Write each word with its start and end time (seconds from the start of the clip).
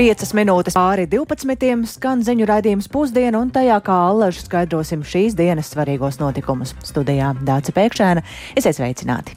5 0.00 0.30
minūtes 0.32 0.72
pāri 0.72 1.02
12. 1.12 1.82
skan 1.84 2.22
ziņu 2.24 2.46
raidījums 2.48 2.86
pusdiena, 2.88 3.42
un 3.42 3.50
tajā 3.52 3.74
kā 3.84 3.98
allaži 4.06 4.40
skaidrosim 4.40 5.02
šīs 5.04 5.34
dienas 5.36 5.68
svarīgos 5.74 6.16
notikumus. 6.22 6.72
Studijā 6.88 7.34
Dāca 7.44 7.74
Pēkšēna, 7.76 8.22
esiet 8.56 8.78
sveicināti! 8.78 9.36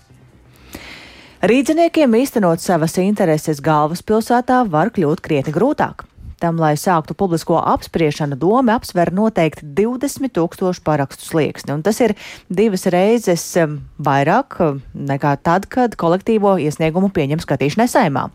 Rīdziniekiem 1.52 2.15
īstenot 2.15 2.64
savas 2.64 2.96
intereses 3.04 3.60
galvaspilsētā 3.60 4.61
var 4.71 4.93
kļūt 4.96 5.25
krietni 5.28 5.52
grūtāk. 5.52 6.07
Tam, 6.44 6.57
lai 6.60 6.73
sāktu 6.75 7.16
publisko 7.16 7.55
apspriešanu, 7.55 8.36
doma 8.36 8.73
apsver 8.75 9.14
noteikti 9.16 9.64
20 9.78 10.34
tūkstošu 10.36 10.82
parakstu 10.84 11.23
slieksni, 11.23 11.71
un 11.71 11.84
tas 11.86 12.02
ir 12.04 12.12
divas 12.52 12.84
reizes 12.92 13.46
um, 13.62 13.78
vairāk 14.04 14.57
um, 14.66 14.82
nekā 14.92 15.38
tad, 15.39 15.69
kad 15.71 15.96
kolektīvo 15.96 16.57
iesniegumu 16.60 17.14
pieņem 17.16 17.39
skatīšanai 17.39 17.86
saimā. 17.88 18.25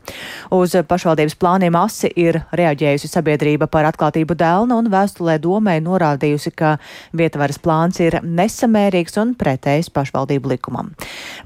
Uz 0.56 0.78
pašvaldības 0.88 1.36
plāniem 1.36 1.76
asi 1.76 2.08
ir 2.16 2.40
reaģējusi 2.56 3.10
sabiedrība 3.12 3.68
par 3.68 3.90
atklātību 3.90 4.38
Dēlna 4.40 4.80
un 4.80 4.88
vēstulē 4.88 5.36
domai 5.44 5.76
norādījusi, 5.84 6.54
ka 6.56 6.78
vietvaras 7.12 7.60
plāns 7.60 8.00
ir 8.00 8.22
nesamērīgs 8.24 9.20
un 9.20 9.36
pretējs 9.36 9.92
pašvaldību 9.92 10.54
likumam. 10.54 10.94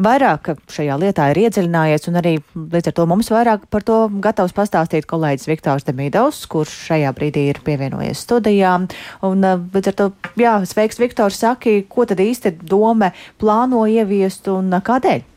Vairāk 0.01 0.55
šajā 0.73 0.96
lietā 1.01 1.28
ir 1.32 1.42
iedziļinājies, 1.45 2.06
un 2.09 2.20
arī 2.20 2.34
līdz 2.56 2.91
ar 2.91 2.96
to 2.96 3.06
mums 3.10 3.28
vairāk 3.32 3.66
par 3.73 3.84
to 3.84 3.98
gatavs 4.24 4.55
pastāstīt 4.56 5.09
kolēģis 5.10 5.51
Viktors 5.51 5.88
Demidovs, 5.88 6.45
kurš 6.52 6.73
šajā 6.88 7.12
brīdī 7.16 7.48
ir 7.51 7.60
pievienojies 7.65 8.23
studijā. 8.24 8.74
Un, 9.23 9.45
eh, 9.45 9.59
līdz 9.74 9.92
ar 9.92 9.98
to, 10.01 10.12
jā, 10.37 10.55
sveiks, 10.66 10.98
Viktor, 10.98 11.30
saki, 11.30 11.82
ko 11.88 12.05
tad 12.05 12.18
īsti 12.18 12.56
doma 12.62 13.12
plāno 13.38 13.84
ieviest 13.88 14.48
un 14.48 14.73
eh, 14.73 14.80
kādēļ? 14.80 15.32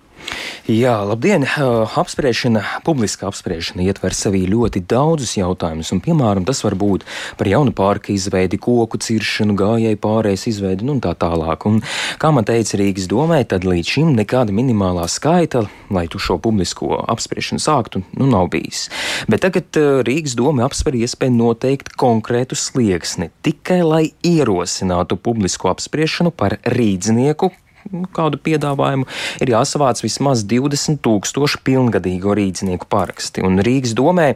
Jā, 0.66 0.96
labdien! 1.06 1.44
Apspriešana, 1.46 2.64
publiska 2.82 3.28
apspriešana 3.30 3.84
ietver 3.86 4.16
sevī 4.18 4.48
ļoti 4.50 4.82
daudzus 4.90 5.36
jautājumus, 5.38 5.92
un, 5.94 6.00
piemēram, 6.02 6.42
tas 6.48 6.64
var 6.66 6.74
būt 6.82 7.04
par 7.38 7.50
jaunu 7.52 7.70
pārka 7.76 8.10
izveidi, 8.10 8.58
koku 8.58 8.98
ciršanu, 8.98 9.54
gājēju 9.60 10.00
pārējais 10.02 10.48
izveidi 10.50 10.88
nu, 10.88 10.96
un 10.98 11.04
tā 11.06 11.12
tālāk. 11.22 11.68
Un, 11.70 11.84
kā 12.18 12.32
man 12.34 12.48
teica 12.50 12.80
Rīgas 12.82 13.06
domē, 13.12 13.44
tad 13.46 13.68
līdz 13.68 13.92
šim 13.94 14.16
nekāda 14.18 14.56
minimālā 14.58 15.06
skaita, 15.12 15.68
lai 15.94 16.08
tu 16.10 16.18
šo 16.18 16.40
publisko 16.42 16.98
apspriešanu 17.14 17.62
sāktu, 17.62 18.02
nu 18.18 18.30
nav 18.32 18.50
bijis. 18.56 18.88
Bet 19.30 19.46
tagad 19.46 19.78
Rīgas 20.10 20.34
doma 20.40 20.66
apsver 20.66 20.98
iespēju 20.98 21.36
noteikt 21.38 21.94
konkrētu 21.94 22.58
slieksni 22.58 23.30
tikai 23.46 23.84
lai 23.86 24.04
ierosinātu 24.26 25.20
publisko 25.22 25.70
apspriešanu 25.76 26.34
par 26.34 26.58
rīdznieku, 26.66 27.52
kādu 28.16 28.40
piedāvājumu, 28.42 29.06
ir 29.44 29.52
jāsavāc 29.54 30.02
vismaz 30.04 30.44
20 30.50 31.00
tūkstoši 31.06 31.62
pilngadīgo 31.66 32.36
rīznieku 32.38 32.88
paraksti. 32.92 33.44
Un 33.46 33.62
Rīgas 33.66 33.96
domē, 33.98 34.28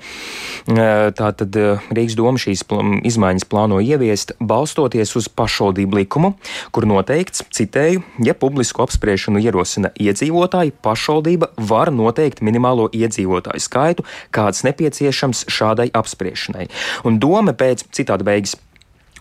tātad 1.17 1.57
Rīgas 1.89 2.17
doma 2.19 2.41
šīs 2.41 2.63
izmaiņas 3.09 3.47
plāno 3.49 3.79
ieviest 3.83 4.35
balstoties 4.39 5.15
uz 5.19 5.29
pašvaldību 5.33 6.01
likumu, 6.01 6.33
kur 6.75 6.87
noteikts, 6.89 7.43
citēju, 7.55 8.03
ja 8.25 8.37
publisku 8.37 8.83
apspriešanu 8.85 9.41
ierosina 9.43 9.93
iedzīvotāji, 9.99 10.75
pašvaldība 10.85 11.53
var 11.69 11.93
noteikt 11.95 12.43
minimālo 12.45 12.89
iedzīvotāju 12.93 13.65
skaitu, 13.65 14.07
kāds 14.35 14.63
nepieciešams 14.67 15.47
šādai 15.49 15.89
apspriešanai. 15.95 16.69
Un 17.07 17.21
doma 17.21 17.55
pēc 17.57 17.87
citāta 17.95 18.27
beigas 18.27 18.55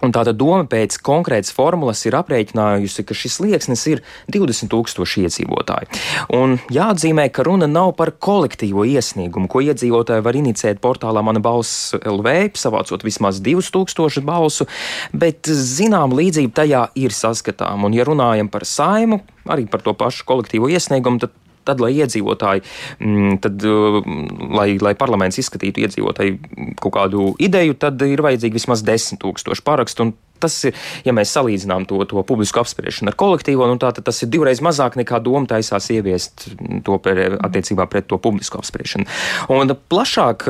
Un 0.05 0.13
tāda 0.15 0.33
doma 0.37 0.63
pēc 0.71 1.01
konkrētas 1.03 1.51
formulas 1.55 2.05
ir 2.07 2.17
aprēķinājusi, 2.19 3.05
ka 3.07 3.17
šis 3.19 3.39
slieksnis 3.41 3.85
ir 3.91 4.03
20,000 4.31 5.25
iedzīvotāji. 5.25 5.91
Un 6.39 6.59
jāatzīmē, 6.75 7.27
ka 7.35 7.47
runa 7.47 7.67
nav 7.71 7.95
par 7.99 8.13
kolektīvo 8.15 8.87
iesniegumu, 8.87 9.51
ko 9.51 9.63
iedzīvotāji 9.67 10.25
var 10.27 10.39
inicēt 10.39 10.83
portālā 10.85 11.25
Mana 11.27 11.43
balss 11.43 11.97
LV, 11.99 12.55
savācot 12.59 13.03
vismaz 13.07 13.43
2000 13.43 14.23
balsu, 14.29 14.69
bet 15.13 15.51
zinām 15.51 16.15
līdzība 16.15 16.55
tajā 16.63 16.85
ir 16.99 17.15
saskatām. 17.15 17.89
Un, 17.89 17.99
ja 17.99 18.07
runājam 18.07 18.51
par 18.53 18.69
saimu, 18.69 19.23
arī 19.51 19.67
par 19.71 19.83
to 19.83 19.97
pašu 19.99 20.29
kolektīvo 20.29 20.71
iesniegumu, 20.71 21.25
tad 21.25 21.35
tad, 21.69 21.83
lai 21.85 21.93
iedzīvotāji, 21.99 22.65
mm, 22.99 23.39
tad, 23.45 23.65
mm, 23.65 24.49
lai, 24.59 24.71
lai 24.83 24.95
parlaments 24.99 25.41
izskatītu 25.43 25.85
iedzīvotāju 25.85 26.75
kaut 26.81 26.97
kādu 26.97 27.33
ideju, 27.43 27.77
tad 27.79 28.03
ir 28.09 28.25
vajadzīgi 28.25 28.61
vismaz 28.61 28.85
10 28.87 29.21
tūkstoši 29.23 29.67
parakstu. 29.67 30.11
Tas 30.41 30.57
ir, 30.69 30.77
ja 31.07 31.15
mēs 31.17 31.33
salīdzinām 31.37 31.87
to, 31.89 32.01
to 32.09 32.23
publisku 32.27 32.63
apspriešanu 32.63 33.13
ar 33.13 33.19
kolektīvo, 33.19 33.67
nu 33.71 33.79
tā, 33.81 33.93
tas 33.97 34.23
ir 34.25 34.31
divreiz 34.33 34.63
mazāk 34.65 34.99
nekā 35.01 35.21
doma 35.25 35.49
taisās 35.51 35.91
ieviest 35.95 36.49
to 36.87 36.99
per, 37.03 37.39
attiecībā 37.49 37.89
pret 37.91 38.09
to 38.11 38.21
publisku 38.23 38.61
apspriešanu. 38.61 39.09
Un 39.55 39.75
plašāk 39.91 40.47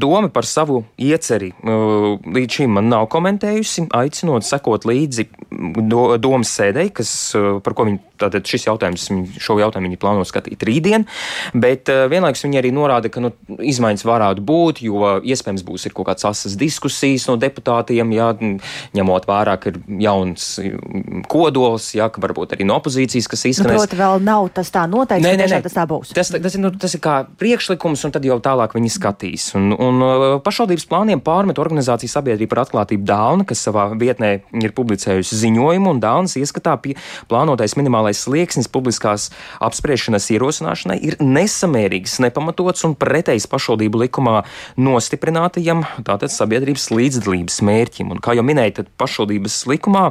doma 0.00 0.30
par 0.32 0.48
savu 0.48 0.82
ieceri 1.00 1.52
līdz 1.60 2.60
šim 2.60 2.76
man 2.78 2.90
nav 2.92 3.08
komentējusi, 3.12 3.88
aicinot 3.96 4.46
sekot 4.46 4.86
līdzi 4.88 5.28
do, 5.90 6.04
domas 6.20 6.52
sēdei, 6.56 6.90
kas, 6.94 7.12
par 7.64 7.76
ko 7.76 7.88
viņi 7.88 8.10
Tātad 8.20 8.44
šis 8.44 8.66
jautājums, 8.68 9.06
šo 9.40 9.56
jautājumu 9.60 9.88
viņi 9.88 9.98
plāno 10.00 10.24
skatīt 10.28 10.60
rītdien, 10.66 11.06
bet 11.56 11.88
vienlaikus 11.88 12.44
viņi 12.44 12.60
arī 12.60 12.72
norāda, 12.74 13.08
ka 13.12 13.22
nu, 13.24 13.32
izmaiņas 13.48 14.04
varētu 14.04 14.44
būt, 14.44 14.82
jo 14.84 15.16
iespējams 15.24 15.64
būs 15.66 15.88
kaut 15.94 16.10
kāds 16.10 16.26
asas 16.28 16.56
diskusijas 16.60 17.26
no 17.30 17.38
deputātiem, 17.40 18.12
jā, 18.12 18.28
ņemot 18.96 19.09
vērā, 19.28 19.56
ka 19.60 19.72
ir 19.72 19.78
jauns 20.02 20.48
kodols, 21.30 21.90
jā, 21.96 22.08
ka 22.12 22.22
varbūt 22.22 22.56
arī 22.56 22.66
no 22.68 22.78
opozīcijas, 22.80 23.28
kas 23.30 23.44
nu, 23.44 23.52
izskanēs. 23.52 23.76
Nu, 23.76 23.84
proti, 23.84 24.00
vēl 24.00 24.24
nav 24.26 24.50
tas 24.56 24.72
tā 24.74 24.86
noteikti, 24.90 25.26
nē, 25.26 25.34
nē, 25.40 25.48
nē. 25.54 25.60
tas 25.66 25.76
tā 25.76 25.86
būs. 25.90 26.14
Tas, 26.16 26.32
tas, 26.34 26.58
nu, 26.60 26.72
tas 26.80 26.96
ir 26.96 27.04
kā 27.04 27.16
priekšlikums, 27.40 28.04
un 28.08 28.16
tad 28.16 28.26
jau 28.26 28.38
tālāk 28.42 28.74
viņi 28.78 28.92
skatīs. 28.96 29.50
Un, 29.58 29.70
un 29.76 30.04
uh, 30.06 30.26
pašvaldības 30.44 30.88
plāniem 30.90 31.22
pārmet 31.24 31.60
organizācijas 31.62 32.16
sabiedrība 32.18 32.54
par 32.54 32.64
atklātību 32.64 33.06
Dāna, 33.06 33.46
kas 33.48 33.62
savā 33.66 33.90
vietnē 34.00 34.32
ir 34.62 34.74
publicējusi 34.76 35.38
ziņojumu, 35.44 35.94
un 35.94 36.02
Dānas 36.02 36.38
ieskatā 36.40 36.76
pie 36.82 36.96
plānotais 37.30 37.76
minimālais 37.78 37.90
minimālais 37.90 38.20
slieksnis 38.22 38.68
publiskās 38.70 39.30
apspriešanas 39.60 40.30
ierosināšanai 40.30 40.98
ir 41.02 41.16
nesamērīgs, 41.20 42.20
nepamatots 42.22 42.84
un 42.86 42.94
pretējs 42.94 43.48
pašvaldību 43.50 44.04
likumā 44.04 44.44
nostiprinātajam 44.78 45.84
tātad 46.06 46.30
sabiedrības 46.32 46.90
līdzdalības 46.94 47.60
mērķim. 47.66 48.14
Un, 48.14 48.22
kā 48.22 48.36
jau 48.38 48.44
minēju, 48.46 48.80
tad 48.80 48.92
pašvaldības 49.00 49.58
likumā 49.70 50.06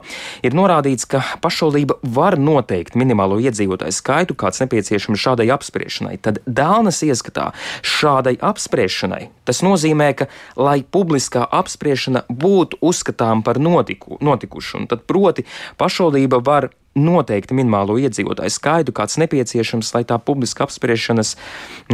ir 0.46 0.58
norādīts, 0.58 1.08
ka 1.10 1.24
pašvaldība 1.44 2.00
var 2.04 2.40
noteikt 2.42 2.98
minimālo 3.00 3.40
iedzīvotāju 3.44 3.96
skaitu, 3.96 4.38
kāds 4.40 4.64
nepieciešams 4.66 5.22
šādai 5.22 5.50
apspriešanai. 5.56 6.18
Tad 6.26 6.42
Dānas 6.46 7.04
ieskatā 7.06 7.52
šādai 7.86 8.38
apspriešanai 8.42 9.30
tas 9.50 9.64
nozīmē, 9.66 10.12
ka, 10.14 10.30
lai 10.60 10.82
publiskā 10.86 11.42
apspriešana 11.42 12.28
būtu 12.30 12.78
uzskatām 12.86 13.42
par 13.46 13.58
notiku, 13.62 14.20
notikušu, 14.22 14.86
tad 14.92 15.08
proti 15.10 15.48
pašvaldība 15.82 16.42
var 16.46 16.70
noteikti 17.00 17.56
minimālo 17.58 17.98
iedzīvotāju 18.02 18.54
skaitu, 18.54 18.94
kāds 18.96 19.18
nepieciešams, 19.22 19.92
lai 19.96 20.04
tā 20.10 20.18
publiska 20.22 20.66
apspriešanas 20.66 21.36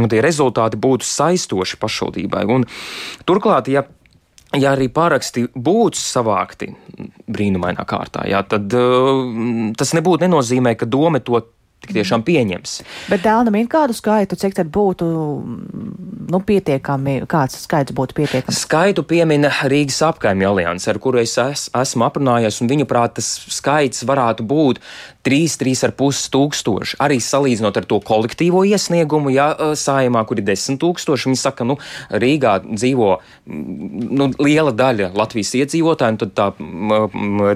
nu, 0.00 0.08
rezultāti 0.08 0.80
būtu 0.80 1.06
saistoši 1.06 1.78
pašvaldībai. 1.80 2.44
Un, 2.52 2.66
turklāt, 3.28 3.70
ja 3.72 3.84
ja 4.60 4.72
arī 4.76 4.88
paraksti 4.92 5.46
būtu 5.54 6.00
savākti 6.00 6.70
brīnumainā 7.26 7.84
kārtā, 7.88 8.24
jā, 8.30 8.42
tad 8.48 8.72
uh, 8.76 9.72
tas 9.78 9.94
nebūtu 9.96 10.26
nenozīmē, 10.26 10.76
ka 10.78 10.88
doma 10.88 11.20
to 11.24 11.40
tik 11.84 11.94
tiešām 11.96 12.24
pieņems. 12.26 12.80
Bet 13.12 13.22
dēlnam 13.26 13.56
ir 13.58 13.68
kādu 13.70 13.94
skaitu, 13.96 14.38
cik 14.38 14.56
tad 14.58 14.70
būtu 14.74 15.06
nu, 16.26 16.40
pietiekami, 16.42 17.20
kāds 17.30 17.60
skaits 17.62 17.94
būtu 17.96 18.16
pietiekams? 18.18 18.62
Skaitu 18.64 19.04
piemina 19.06 19.52
Rīgas 19.70 20.00
apkaimju 20.08 20.48
alianse, 20.50 20.90
ar 20.90 21.00
kuru 21.02 21.22
es 21.22 21.36
es 21.38 21.68
esmu 21.76 22.06
aprunājies, 22.08 22.58
un 22.62 22.70
viņuprāt 22.72 23.16
tas 23.20 23.28
skaits 23.52 24.06
varētu 24.08 24.46
būt 24.48 24.80
3, 25.26 25.56
3,5 25.62 26.30
tūkstoši. 26.34 26.98
Arī 27.02 27.18
salīdzinot 27.22 27.78
ar 27.78 27.86
to 27.88 28.00
kolektīvo 28.02 28.64
iesniegumu, 28.66 29.32
ja 29.34 29.50
sājumā, 29.78 30.24
kur 30.26 30.40
ir 30.40 30.46
10 30.48 30.80
tūkstoši, 30.82 31.30
viņi 31.30 31.40
saka, 31.40 31.66
nu, 31.68 31.78
Rīgā 32.10 32.56
dzīvo 32.66 33.10
nu, 33.46 34.30
liela 34.42 34.74
daļa 34.74 35.12
Latvijas 35.18 35.52
iedzīvotāju, 35.60 36.16
un 36.16 36.20
tad 36.22 36.34
tā 36.38 36.48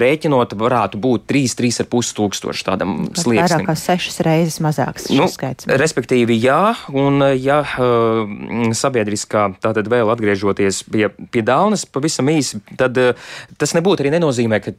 rēķinot 0.04 0.54
varētu 0.60 1.00
būt 1.02 1.26
3, 1.30 1.56
3,5 1.62 2.14
tūkstoši 2.20 2.66
tādam 2.68 2.96
slieksnim. 3.16 3.66
6 4.10 4.24
reizes 4.26 4.58
mazāks 4.62 5.08
nu, 5.14 5.26
skaits. 5.30 5.68
Respektīvi, 5.80 6.36
jā, 6.42 6.74
un 6.96 7.22
ja 7.38 7.60
uh, 7.62 8.72
sabiedriskā, 8.76 9.46
tātad 9.62 9.88
vēl 9.90 10.10
atgriežoties 10.12 10.82
pie, 10.90 11.06
pie 11.30 11.42
Dānas 11.46 11.86
pavisam 11.86 12.30
īsi, 12.32 12.60
tad 12.80 12.98
uh, 13.00 13.30
tas 13.60 13.74
nebūtu 13.76 14.04
arī 14.04 14.14
nenozīmē, 14.16 14.60
ka, 14.64 14.74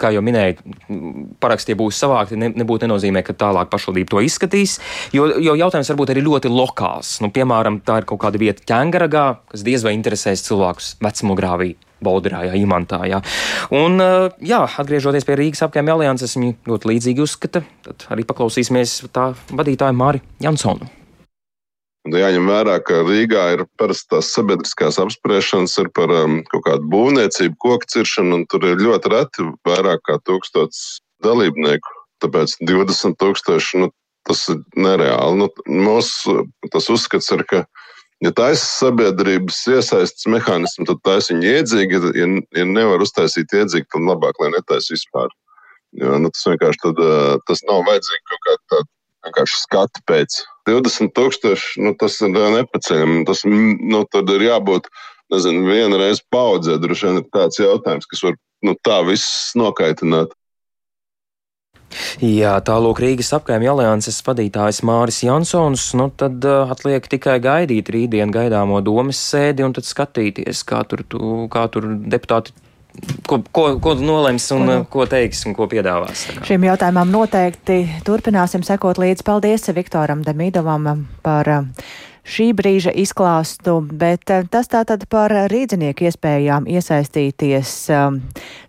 kā 0.00 0.12
jau 0.14 0.24
minēju, 0.24 0.74
parakstie 1.42 1.76
būs 1.78 2.00
savākti, 2.02 2.38
ne, 2.40 2.50
nebūtu 2.62 2.88
nenozīmē, 2.88 3.24
ka 3.26 3.36
tālāk 3.38 3.70
pašvaldība 3.72 4.14
to 4.16 4.24
izskatīs, 4.26 4.78
jo, 5.14 5.28
jo 5.42 5.56
jautājums 5.58 5.92
varbūt 5.94 6.14
arī 6.14 6.26
ļoti 6.26 6.52
lokāls. 6.52 7.16
Nu, 7.22 7.30
piemēram, 7.34 7.80
tā 7.86 8.02
ir 8.02 8.10
kaut 8.10 8.24
kāda 8.26 8.42
vieta 8.42 8.66
ķēngaragā, 8.68 9.26
kas 9.54 9.66
diez 9.66 9.86
vai 9.86 9.94
interesēs 9.98 10.44
cilvēkus 10.48 10.96
vecumogrāvī. 11.02 11.74
Baudrā, 12.04 12.46
jā, 12.48 12.56
imantā. 12.60 13.02
Jā. 13.08 13.20
Un, 13.74 14.00
jā, 14.42 14.62
atgriežoties 14.82 15.28
pie 15.28 15.38
Rīgas 15.38 15.64
apgājuma 15.66 15.96
alianses, 15.96 16.36
viņi 16.38 16.56
ļoti 16.68 16.92
līdzīgi 16.92 17.24
uzskata. 17.24 17.64
Tad 17.86 18.08
arī 18.14 18.26
paklausīsimies 18.28 18.98
tā 19.14 19.30
vadītāja 19.52 19.96
Māri 19.96 20.22
Jansonu. 20.42 20.90
Jāņem 22.02 22.48
vērā, 22.50 22.80
ka 22.82 23.04
Rīgā 23.06 23.42
ir 23.54 23.60
parasti 23.78 24.08
tās 24.16 24.32
sabiedriskās 24.34 24.96
apspriešanas 24.98 25.76
par 25.94 26.10
um, 26.10 26.40
kaut 26.50 26.64
kādu 26.66 26.88
būvniecību, 26.90 27.54
koku 27.62 27.86
ciršanu, 27.94 28.40
un 28.40 28.46
tur 28.50 28.66
ir 28.66 28.82
ļoti 28.82 29.12
reti 29.12 29.46
vairāk 29.68 30.02
kā 30.08 30.18
tūkstots 30.26 30.98
dalībnieku. 31.22 31.94
Tāpēc 32.24 32.56
20 32.66 33.14
tūkstoši, 33.22 33.84
nu, 33.84 33.92
tas 34.26 34.42
ir 34.50 34.58
nereāli. 34.74 35.44
Nu, 35.44 35.48
mūsu 35.70 36.42
uzskats 36.96 37.30
ir, 37.34 37.46
ka, 37.46 37.62
ja 38.22 38.32
taisa 38.36 38.64
sabiedrības 38.66 39.60
iesaistas 39.72 40.28
mehānismu, 40.30 40.86
tad 40.88 41.02
taisa 41.06 41.34
viņa 41.34 41.54
iedzīgi. 41.58 42.00
Ja, 42.18 42.30
ja 42.58 42.66
nevar 42.68 43.02
uztaisīt 43.04 43.54
iedzīgi, 43.56 43.90
tad 43.92 44.06
labāk, 44.08 44.38
lai 44.42 44.52
netaisa 44.54 44.94
vispār. 44.94 45.32
Jo, 45.98 46.16
nu, 46.22 46.30
tas 46.32 46.46
vienkārši 46.48 46.82
tad, 46.86 47.00
uh, 47.04 47.36
tas 47.48 47.60
nav 47.68 47.82
vajadzīgi 47.88 48.22
kaut 48.30 48.44
kāda 48.46 48.62
tāda 48.72 48.88
vienkārši 49.26 49.58
skatu 49.60 50.04
pēc. 50.08 50.38
20 50.68 51.12
tūkstoši, 51.16 51.82
nu, 51.84 51.94
tas 51.98 52.18
ir 52.22 52.32
nepaceļami. 52.32 53.24
Tas, 53.28 53.42
nu, 53.46 54.04
tad 54.14 54.30
ir 54.32 54.46
jābūt, 54.46 54.88
nezinu, 55.34 55.66
viena 55.68 55.98
reize 56.00 56.24
paudzē. 56.32 56.78
Droši 56.80 57.08
vien 57.08 57.20
ir 57.20 57.26
tāds 57.34 57.60
jautājums, 57.60 58.08
kas 58.10 58.24
var 58.24 58.38
nu, 58.66 58.76
tā 58.86 59.02
viss 59.08 59.52
nokaitināt. 59.58 60.32
Jā, 62.22 62.56
tālūk 62.64 63.02
Rīgas 63.02 63.32
apkaimja 63.36 63.74
alianses 63.74 64.20
vadītājs 64.26 64.82
Māris 64.86 65.22
Jansons, 65.26 65.90
nu 65.98 66.08
tad 66.16 66.44
uh, 66.48 66.72
atliek 66.72 67.06
tikai 67.10 67.38
gaidīt 67.42 67.92
rītdien 67.92 68.32
gaidāmo 68.34 68.80
domas 68.84 69.20
sēdi 69.32 69.66
un 69.66 69.76
tad 69.76 69.88
skatīties, 69.88 70.64
kā 70.68 70.82
tur, 70.88 71.04
tu, 71.08 71.46
kā 71.52 71.66
tur 71.72 71.88
deputāti 72.12 72.54
ko, 73.26 73.40
ko, 73.52 73.66
ko 73.82 73.94
nolems 74.00 74.48
un 74.54 74.66
ko, 74.66 74.78
ko 74.96 75.06
teiks 75.10 75.44
un 75.48 75.56
ko 75.56 75.68
piedāvās. 75.70 76.26
Šim 76.46 76.66
jautājumam 76.68 77.12
noteikti 77.12 77.82
turpināsim 78.06 78.64
sekot 78.66 79.00
līdzi. 79.00 79.24
Paldies 79.26 79.68
Viktoram 79.74 80.24
Demidovam 80.26 81.06
par 81.24 81.50
šī 82.22 82.52
brīža 82.54 82.92
izklāstu, 82.94 83.80
bet 83.98 84.30
eh, 84.30 84.44
tas 84.50 84.70
tātad 84.70 85.04
par 85.10 85.32
rīdzinieku 85.50 86.06
iespējām 86.06 86.68
iesaistīties 86.70 87.72
um, 87.92 88.20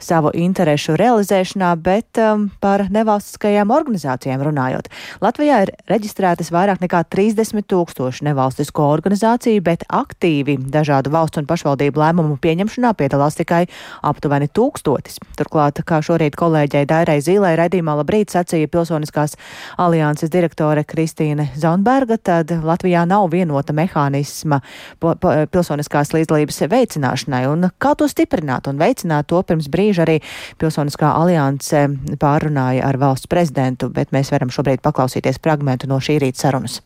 savu 0.02 0.32
interešu 0.34 0.96
realizēšanā, 1.00 1.70
bet 1.84 2.20
um, 2.22 2.48
par 2.64 2.88
nevalstiskajām 2.94 3.72
organizācijām 3.74 4.42
runājot. 4.48 4.90
Latvijā 5.24 5.62
ir 5.68 5.74
reģistrētas 5.92 6.50
vairāk 6.54 6.82
nekā 6.84 7.04
30 7.14 7.68
tūkstoši 7.70 8.28
nevalstisko 8.30 8.88
organizāciju, 8.96 9.62
bet 9.66 9.86
aktīvi 9.94 10.58
dažādu 10.74 11.14
valstu 11.14 11.44
un 11.44 11.50
pašvaldību 11.50 12.02
lēmumu 12.02 12.40
pieņemšanā 12.44 12.94
piedalās 12.98 13.38
tikai 13.40 13.64
aptuveni 14.02 14.50
tūkstotis. 14.50 15.20
Turklāt, 15.38 15.84
kā 15.86 16.02
šorīt 16.06 16.38
kolēģei 16.40 16.88
Dairai 16.90 17.20
Zīlai 17.24 17.54
raidījumā 17.60 17.98
labrīt 18.02 18.34
sacīja 18.34 18.72
Pilsoniskās 18.74 19.38
alianses 19.82 20.34
direktore 20.34 20.84
Kristīne 20.88 21.52
Zonberga, 21.60 22.18
tad 22.18 22.52
Latvijā 22.64 23.06
nav 23.10 23.30
viena 23.34 23.43
vienota 23.44 23.76
mehānisma 23.76 24.62
pilsoniskās 25.00 26.14
līdzdalības 26.16 26.64
veicināšanai 26.74 27.44
un 27.52 27.70
kā 27.78 27.94
to 28.00 28.08
stiprināt 28.12 28.70
un 28.72 28.82
veicināt 28.82 29.30
to 29.32 29.44
pirms 29.44 29.70
brīža 29.74 30.08
arī 30.08 30.20
Pilsoniskā 30.60 31.12
alianse 31.18 31.86
pārunāja 32.22 32.88
ar 32.88 33.00
valsts 33.02 33.30
prezidentu, 33.32 33.92
bet 33.94 34.16
mēs 34.16 34.32
varam 34.34 34.54
šobrīd 34.54 34.84
paklausīties 34.86 35.42
fragmentu 35.44 35.92
no 35.92 36.02
šī 36.04 36.20
rīta 36.24 36.46
sarunas. 36.48 36.82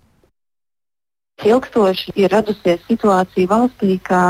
Ilgstoši 1.46 2.16
ir 2.18 2.32
radusies 2.34 2.80
situācija 2.90 3.50
valstī, 3.52 4.00
ka 4.02 4.22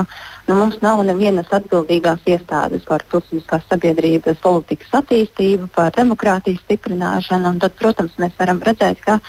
nu, 0.47 0.57
mums 0.57 0.81
nav 0.81 0.99
nevienas 1.07 1.53
atbildīgās 1.55 2.25
iestādes 2.27 2.83
par 2.89 3.05
pilsoniskās 3.07 3.63
sabiedrības 3.69 4.41
politikas 4.43 4.97
attīstību, 4.99 5.69
par 5.77 5.93
demokrātijas 5.95 6.59
stiprināšanu. 6.65 7.53
Tad, 7.63 7.77
protams, 7.79 8.17
mēs 8.19 8.35
varam 8.41 8.59
redzēt, 8.67 8.99
ka 9.05 9.21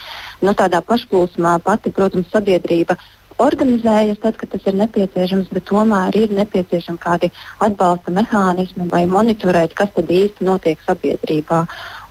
nu, 0.42 0.56
tādā 0.58 0.82
pašplūsmā 0.90 1.54
pati 1.62 1.94
protams, 1.94 2.26
sabiedrība 2.34 2.98
organizējas 3.38 4.18
tad, 4.22 4.36
kad 4.40 4.50
tas 4.50 4.66
ir 4.66 4.74
nepieciešams, 4.78 5.52
bet 5.54 5.68
tomēr 5.70 6.16
ir 6.18 6.34
nepieciešami 6.34 6.98
kādi 7.02 7.30
atbalsta 7.62 8.10
mehānismi, 8.14 8.88
lai 8.90 9.04
monitorētu, 9.06 9.78
kas 9.78 9.94
tad 9.94 10.10
īsti 10.10 10.46
notiek 10.48 10.82
sabiedrībā. 10.86 11.62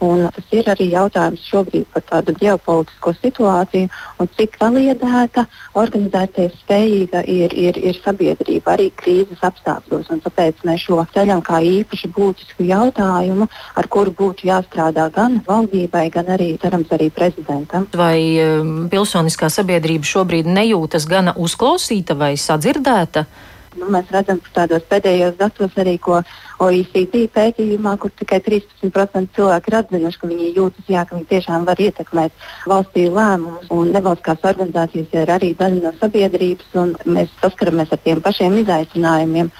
Un 0.03 0.27
tas 0.29 0.51
ir 0.53 0.67
arī 0.69 0.91
jautājums 0.91 1.41
šobrīd 1.49 1.87
par 1.93 2.03
tādu 2.05 2.35
ģeopolitisko 2.37 3.13
situāciju 3.17 3.89
un 4.21 4.29
cik 4.37 4.59
saliedēta, 4.61 5.47
organizēties 5.73 6.53
spējīga 6.61 7.23
ir, 7.25 7.55
ir, 7.57 7.79
ir 7.81 7.97
sabiedrība 8.03 8.75
arī 8.75 8.91
krīzes 8.93 9.41
apstākļos. 9.47 10.11
Un 10.13 10.21
tāpēc 10.21 10.61
mēs 10.69 10.85
šo 10.85 11.01
ceļam 11.15 11.41
kā 11.45 11.63
īpaši 11.65 12.11
būtisku 12.13 12.67
jautājumu, 12.69 13.49
ar 13.73 13.89
kuru 13.89 14.13
būtu 14.21 14.49
jāstrādā 14.51 15.09
gan 15.13 15.41
valdībai, 15.47 16.07
gan 16.13 16.29
arī, 16.37 16.53
cerams, 16.61 16.93
arī 16.93 17.09
prezidentam. 17.13 17.89
Vai 17.97 18.37
um, 18.43 18.73
pilsoniskā 18.91 19.49
sabiedrība 19.49 20.05
šobrīd 20.05 20.45
nejūtas 20.45 21.09
gana 21.09 21.33
uzklausīta 21.33 22.17
vai 22.17 22.35
sadzirdēta? 22.37 23.25
Nu, 23.77 23.87
mēs 23.93 24.09
redzam, 24.13 24.39
ka 24.41 24.53
tādos 24.55 24.85
pēdējos 24.89 25.35
datos 25.37 25.75
arī, 25.77 25.97
ko 26.01 26.21
OECD 26.65 27.27
pētījumā, 27.33 27.93
kur 28.01 28.13
tikai 28.17 28.39
13% 28.45 29.35
cilvēki 29.37 29.71
ir 29.71 29.77
atzinuši, 29.79 30.19
ka 30.21 30.29
viņi 30.31 30.53
jūtas, 30.55 30.87
jā, 30.89 31.03
ka 31.05 31.17
viņi 31.17 31.27
tiešām 31.29 31.67
var 31.67 31.81
ietekmēt 31.85 32.47
valstī 32.71 33.05
lēmumus. 33.13 33.69
Nevalstiskās 33.93 34.47
organizācijas 34.51 35.13
ir 35.21 35.33
arī 35.35 35.51
daļa 35.59 35.83
no 35.83 35.91
sabiedrības, 35.99 36.71
un 36.81 36.95
mēs 37.05 37.35
saskaramies 37.43 37.93
ar 37.93 38.01
tiem 38.05 38.23
pašiem 38.25 38.57
izaicinājumiem. 38.63 39.51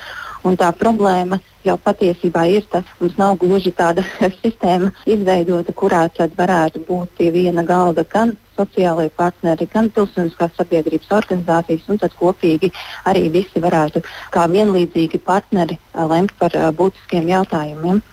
Un 0.48 0.58
tā 0.58 0.72
problēma 0.80 1.40
jau 1.66 1.76
patiesībā 1.84 2.48
ir 2.50 2.66
tas, 2.72 2.86
ka 2.88 3.04
mums 3.04 3.18
nav 3.22 3.38
gluži 3.42 3.74
tāda 3.78 4.06
sistēma 4.42 4.94
izveidota, 5.06 5.78
kurā 5.78 6.08
tad 6.18 6.34
varētu 6.38 6.86
būt 6.90 7.18
pie 7.20 7.32
viena 7.36 7.66
galda 7.68 8.08
gan 8.10 8.34
sociālai 8.58 9.08
partneri, 9.22 9.70
gan 9.74 9.92
pilsoniskās 9.94 10.58
sabiedrības 10.58 11.14
organizācijas, 11.20 11.88
un 11.88 12.02
tad 12.04 12.18
kopīgi 12.20 12.74
arī 13.08 13.28
visi 13.34 13.64
varētu 13.64 14.04
kā 14.34 14.50
vienlīdzīgi 14.52 15.24
partneri 15.24 15.80
lemt 15.96 16.36
par 16.42 16.56
būtiskiem 16.78 17.30
jautājumiem. 17.32 18.04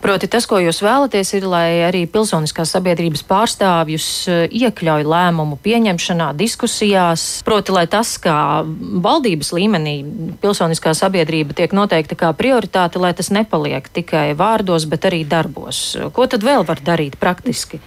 Proti, 0.00 0.28
tas, 0.30 0.46
ko 0.50 0.58
jūs 0.62 0.80
vēlaties, 0.82 1.32
ir, 1.36 1.46
lai 1.50 1.82
arī 1.86 2.02
pilsoniskās 2.10 2.72
sabiedrības 2.74 3.22
pārstāvjus 3.28 4.06
iekļauj 4.50 5.06
lēmumu 5.06 5.58
pieņemšanā, 5.62 6.30
diskusijās. 6.38 7.26
Proti, 7.46 7.74
lai 7.74 7.86
tas, 7.90 8.16
kā 8.22 8.62
valdības 9.04 9.52
līmenī 9.56 9.94
pilsoniskā 10.42 10.94
sabiedrība 10.96 11.56
tiek 11.58 11.74
noteikta 11.76 12.18
kā 12.18 12.32
prioritāte, 12.36 13.02
lai 13.02 13.12
tas 13.16 13.30
nepaliek 13.34 13.86
tikai 13.94 14.30
vārdos, 14.38 14.88
bet 14.90 15.06
arī 15.10 15.22
darbos. 15.28 15.84
Ko 16.16 16.26
tad 16.30 16.46
vēl 16.46 16.66
var 16.66 16.82
darīt 16.86 17.18
praktiski? 17.20 17.82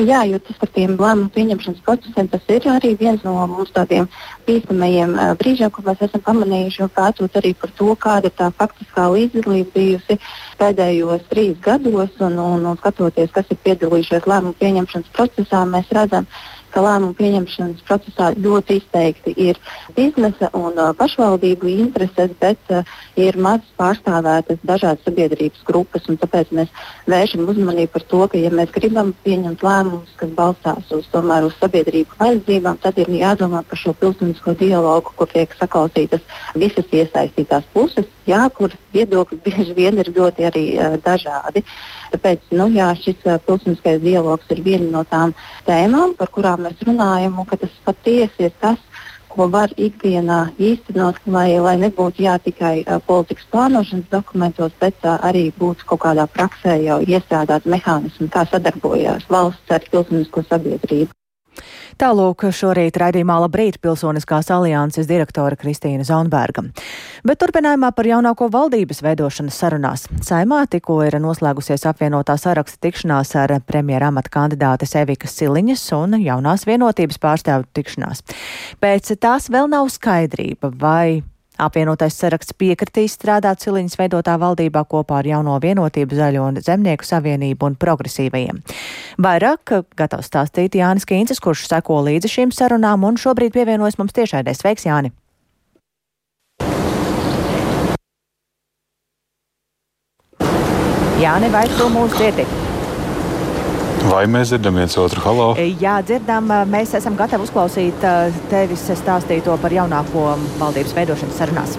Jā, 0.00 0.22
jo 0.24 0.38
tas 0.40 0.56
par 0.56 0.70
tiem 0.72 0.94
lēmumu 0.96 1.28
pieņemšanas 1.34 1.82
procesiem. 1.84 2.28
Ir 2.48 2.68
arī 2.72 2.92
viens 2.96 3.24
no 3.26 3.34
mums 3.50 3.74
tādiem 3.76 4.06
bīstamajiem 4.46 5.12
uh, 5.18 5.34
brīžiem, 5.36 5.70
ko 5.74 5.84
mēs 5.84 6.00
esam 6.06 6.22
pamanījuši, 6.24 6.88
pētot 6.96 7.36
arī 7.36 7.52
par 7.60 7.74
to, 7.76 7.92
kāda 8.00 8.30
ir 8.30 8.34
tā 8.38 8.48
faktiskā 8.56 9.04
līdzdalība 9.12 9.74
bijusi 9.74 10.16
pēdējos 10.62 11.28
trīs 11.28 11.60
gados, 11.60 12.16
un, 12.24 12.40
un, 12.40 12.66
un 12.72 12.80
skatoties, 12.80 13.30
kas 13.36 13.52
ir 13.52 13.60
piedalījušies 13.66 14.28
lēmumu 14.32 14.56
pieņemšanas 14.62 15.12
procesā, 15.12 15.62
mēs 15.68 15.92
redzam, 15.92 16.24
ka 16.24 16.61
lēmumu 16.80 17.14
pieņemšanas 17.18 17.84
procesā 17.88 18.30
ļoti 18.38 18.78
izteikti 18.80 19.34
ir 19.36 19.58
biznesa 19.96 20.48
un 20.56 20.78
uh, 20.78 20.92
pašvaldību 20.96 21.68
intereses, 21.68 22.32
bet 22.40 22.72
uh, 22.72 22.86
ir 23.20 23.36
maz 23.36 23.64
pārstāvētas 23.80 24.62
dažādas 24.64 25.04
sabiedrības 25.04 25.64
grupas. 25.68 26.06
Tāpēc 26.22 26.52
mēs 26.56 26.72
vēršam 27.10 27.48
uzmanību 27.48 27.92
par 27.92 28.06
to, 28.12 28.22
ka, 28.32 28.40
ja 28.40 28.52
mēs 28.54 28.72
gribam 28.74 29.12
pieņemt 29.26 29.64
lēmumus, 29.66 30.12
kas 30.20 30.32
balstās 30.38 30.92
uz, 30.96 31.08
tomēr, 31.12 31.48
uz 31.48 31.56
sabiedrību 31.60 32.18
vajadzībām, 32.20 32.78
tad 32.82 33.00
ir 33.02 33.10
jādomā 33.20 33.64
par 33.68 33.80
šo 33.80 33.94
pilsonisko 33.98 34.56
dialogu, 34.60 35.14
kur 35.16 35.30
tiek 35.32 35.52
saklausītas 35.58 36.24
visas 36.54 36.88
iesaistītās 36.92 37.68
puses, 37.74 38.08
jā, 38.28 38.44
kur 38.56 38.72
viedokļi 38.94 39.42
bieži 39.44 39.76
vien 39.76 39.98
ir 40.00 40.12
ļoti 40.14 40.48
arī, 40.48 40.66
uh, 40.78 40.96
dažādi. 41.04 41.64
Tāpēc 42.12 42.52
nu, 42.58 42.68
jā, 42.74 42.90
šis 43.00 43.22
pilsoniskais 43.46 44.02
dialogs 44.02 44.50
ir 44.52 44.60
viena 44.64 44.90
no 44.98 45.04
tām 45.08 45.32
tēmām, 45.68 46.16
par 46.18 46.28
kurām 46.34 46.66
mēs 46.66 46.82
runājam, 46.86 47.38
un 47.40 47.48
tas 47.52 47.78
patiesi 47.86 48.48
ir 48.48 48.52
tas, 48.60 48.80
ko 49.32 49.46
var 49.48 49.72
ikdienā 49.80 50.40
īstenot, 50.60 51.20
lai, 51.36 51.56
lai 51.64 51.74
nebūtu 51.80 52.26
jā, 52.26 52.36
tikai 52.44 52.74
uh, 52.82 52.98
politikas 53.06 53.48
plānošanas 53.54 54.10
dokumentos, 54.12 54.76
bet 54.80 55.08
uh, 55.08 55.16
arī 55.24 55.46
būtu 55.56 55.88
kaut 55.88 56.04
kādā 56.04 56.28
praksē 56.28 56.76
jau 56.84 57.00
iestrādāt 57.06 57.64
mehānismi, 57.64 58.28
kā 58.32 58.44
sadarbojas 58.50 59.24
valsts 59.32 59.72
ar 59.72 59.88
pilsonisko 59.88 60.44
sabiedrību. 60.50 61.21
Tālūk 62.00 62.46
šorīt 62.54 62.96
raidījumā 62.98 63.36
Labrīt 63.44 63.78
pilsoniskās 63.82 64.50
alianses 64.54 65.08
direktora 65.10 65.58
Kristīna 65.58 66.06
Zonberga. 66.06 66.64
Bet 67.26 67.40
turpinājumā 67.42 67.92
par 67.94 68.08
jaunāko 68.08 68.48
valdības 68.52 69.02
veidošanas 69.04 69.58
sarunās. 69.62 70.06
Saimā 70.24 70.64
tikko 70.72 70.98
ir 71.06 71.18
noslēgusies 71.22 71.86
apvienotā 71.90 72.38
saraksta 72.40 72.80
tikšanās 72.86 73.34
ar 73.42 73.58
premjera 73.66 74.10
amata 74.12 74.32
kandidātes 74.32 74.96
Evikas 74.98 75.36
Siliņas 75.38 75.84
un 75.98 76.18
jaunās 76.22 76.66
vienotības 76.66 77.20
pārstāvu 77.22 77.68
tikšanās. 77.76 78.24
Pēc 78.82 79.14
tās 79.20 79.50
vēl 79.52 79.70
nav 79.70 79.92
skaidrība, 79.92 80.72
vai 80.80 81.22
Apvienotais 81.60 82.14
saraksts 82.16 82.56
piekritīs 82.56 83.16
strādāt 83.18 83.60
Ciliņas 83.60 83.98
veidotā 84.00 84.38
valdībā 84.40 84.84
kopā 84.88 85.20
ar 85.20 85.28
jauno 85.28 85.58
vienotību 85.60 86.16
zaļo 86.16 86.46
un 86.48 86.60
zemnieku 86.64 87.04
savienību 87.04 87.68
un 87.68 87.76
progresīvajiem. 87.76 88.62
Vairāk 89.22 89.74
gatavs 89.98 90.32
stāstīt 90.32 90.78
Jānis 90.80 91.06
Kīncis, 91.08 91.42
kurš 91.44 91.66
seko 91.68 92.00
līdzi 92.08 92.32
šīm 92.38 92.56
sarunām 92.56 93.04
un 93.04 93.20
šobrīd 93.20 93.52
pievienojas 93.52 94.00
mums 94.00 94.16
tiešādē. 94.16 94.56
Sveiks, 94.56 94.88
Jāni! 94.88 95.12
Jāni, 101.22 101.52
vai 101.54 101.68
tu 101.76 101.86
mūs 101.92 102.16
dzirdi? 102.16 102.61
Vai 104.02 104.24
mēs 104.26 104.50
dzirdam 104.50 104.80
viens 104.80 104.96
otru? 104.98 105.22
Halo! 105.22 105.48
Jā, 105.78 106.00
dzirdam. 106.02 106.50
Mēs 106.70 106.96
esam 106.98 107.14
gatavi 107.18 107.46
uzklausīt 107.46 108.02
tevis 108.50 108.88
stāstīto 108.98 109.54
par 109.62 109.74
jaunāko 109.74 110.32
valdības 110.58 110.96
veidošanas 110.98 111.38
sarunās. 111.38 111.76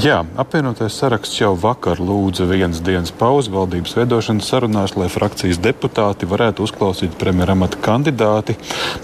Jā, 0.00 0.22
apvienotais 0.40 0.94
saraksts 0.96 1.36
jau 1.36 1.50
vakar 1.60 1.98
lūdza 2.00 2.46
vienas 2.48 2.78
dienas 2.80 3.10
pauzi 3.12 3.50
valdības 3.52 3.92
veidošanas 3.98 4.46
sarunās, 4.48 4.94
lai 4.96 5.10
frakcijas 5.12 5.58
deputāti 5.60 6.24
varētu 6.30 6.64
uzklausīt 6.64 7.18
premjeramata 7.20 7.76
kandidāti 7.84 8.54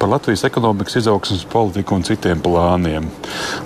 par 0.00 0.08
Latvijas 0.08 0.46
ekonomikas 0.48 0.96
izaugsmas 1.02 1.42
politiku 1.52 1.98
un 1.98 2.06
citiem 2.08 2.40
plāniem. 2.40 3.10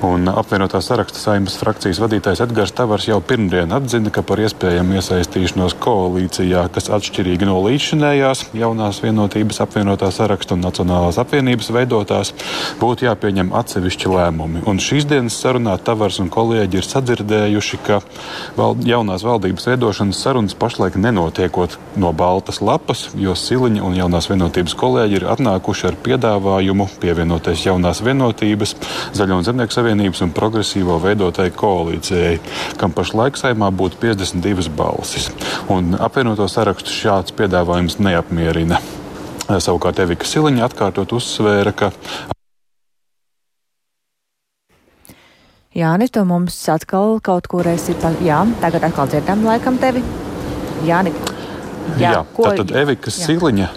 Un 0.08 0.26
apvienotā 0.26 0.80
saraksta 0.82 1.22
saimnes 1.22 1.54
frakcijas 1.60 2.00
vadītājs 2.02 2.42
Edgars 2.48 2.74
Tavars 2.74 3.06
jau 3.06 3.20
pirmdien 3.22 3.70
atzina, 3.78 4.10
ka 4.10 4.26
par 4.26 4.42
iespējamu 4.42 4.98
iesaistīšanos 4.98 5.78
koalīcijā, 5.86 6.64
kas 6.74 6.90
atšķirīgi 6.98 7.46
no 7.46 7.60
līdzšinējās 7.68 8.48
jaunās 8.58 8.98
vienotības 9.04 9.62
apvienotā 9.68 10.10
saraksta 10.10 10.58
un 10.58 10.66
Nacionālās 10.66 11.22
apvienības 11.22 11.70
veidotās, 11.78 12.34
būtu 12.82 13.06
jāpieņem 13.06 13.54
atsevišķi 13.62 14.14
lēmumi. 14.16 14.66
Un 14.66 14.82
šīs 14.82 15.06
dienas 15.14 15.38
sarunā 15.38 15.78
Tavars 15.78 16.18
un 16.18 16.34
kolēģi 16.34 16.82
ir 16.82 16.90
sadzirdējuši 16.90 17.18
dzirdējuši, 17.20 17.78
ka 17.86 18.00
val, 18.56 18.76
jaunās 18.86 19.24
valdības 19.26 19.68
veidošanas 19.68 20.20
sarunas 20.24 20.56
pašlaik 20.58 20.96
nenotiekot 21.00 21.76
no 22.00 22.12
baltas 22.16 22.60
lapas, 22.64 23.08
jo 23.18 23.34
Siliņa 23.36 23.84
un 23.84 23.96
jaunās 23.98 24.30
vienotības 24.30 24.74
kolēģi 24.80 25.20
ir 25.20 25.26
atnākuši 25.34 25.90
ar 25.90 25.98
piedāvājumu 26.06 26.88
pievienoties 27.02 27.66
jaunās 27.68 28.02
vienotības, 28.06 28.76
Zaļo 29.16 29.40
un 29.40 29.46
Zemnieku 29.46 29.76
savienības 29.76 30.24
un 30.26 30.34
progresīvo 30.36 30.98
veidotai 31.02 31.50
koalīcijai, 31.54 32.38
kam 32.80 32.94
pašlaik 32.96 33.38
saimā 33.40 33.70
būtu 33.74 34.00
52 34.02 34.72
balsis. 34.76 35.30
Un 35.70 35.94
apvienoto 36.00 36.48
sarakstu 36.50 36.94
šāds 36.94 37.36
piedāvājums 37.36 38.00
neapmierina. 38.02 38.80
Savukārt 39.50 39.98
Evika 40.02 40.28
Siliņa 40.28 40.68
atkārtot 40.68 41.16
uzsvēra, 41.16 41.74
ka 41.74 41.90
Jānis, 45.70 46.10
tu 46.10 46.24
mums 46.26 46.56
atkal 46.66 47.20
kaut 47.22 47.46
kur 47.46 47.66
esi. 47.70 47.94
Pa... 48.02 48.10
Jā, 48.26 48.40
tagad 48.58 48.88
atkal 48.88 49.06
dzirdam 49.06 49.44
laikam 49.46 49.76
tevi. 49.78 50.02
Jāni. 50.82 51.12
Jā, 51.94 52.10
jā 52.10 52.22
ko... 52.34 52.48
tātad 52.48 52.74
Evika 52.80 53.12
jā. 53.14 53.68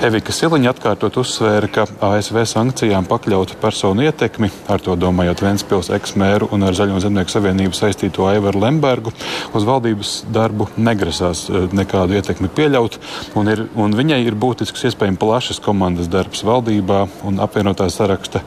Evika 0.00 0.32
Siliņa 0.32 0.70
atkārtot 0.72 1.18
uzsvēra, 1.20 1.68
ka 1.68 1.82
ASV 2.06 2.38
sankcijām 2.48 3.04
pakļautu 3.04 3.58
personu 3.60 4.06
ietekmi, 4.06 4.48
ar 4.72 4.80
to 4.80 4.94
domājot 4.96 5.42
Ventspils 5.44 5.90
eksmēru 5.92 6.46
un 6.56 6.64
ar 6.64 6.76
Zaļo 6.78 7.02
zemnieku 7.04 7.28
savienību 7.28 7.76
saistīto 7.76 8.24
Aivaru 8.30 8.62
Lembergu, 8.62 9.12
uz 9.52 9.66
valdības 9.68 10.14
darbu 10.32 10.70
negrasās 10.80 11.42
eh, 11.50 11.66
nekādu 11.76 12.16
ietekmi 12.16 12.48
pieļaut, 12.56 12.96
un, 13.36 13.50
ir, 13.52 13.66
un 13.76 13.92
viņai 13.98 14.22
ir 14.24 14.38
būtisks 14.40 14.86
iespējami 14.88 15.20
plašas 15.20 15.60
komandas 15.60 16.08
darbs 16.08 16.46
valdībā 16.48 17.02
un 17.28 17.42
apvienotā 17.44 17.90
saraksta 17.92 18.40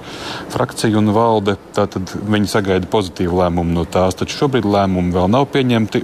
frakcija 0.55 0.97
un 0.97 1.13
valde. 1.13 1.59
Tātad 1.77 2.15
viņi 2.33 2.49
sagaida 2.49 2.89
pozitīvu 2.89 3.37
lēmumu 3.43 3.77
no 3.77 3.85
tās, 3.85 4.17
taču 4.17 4.41
šobrīd 4.41 4.65
lēmumi 4.65 5.13
vēl 5.13 5.29
nav 5.37 5.45
pieņemti 5.53 6.01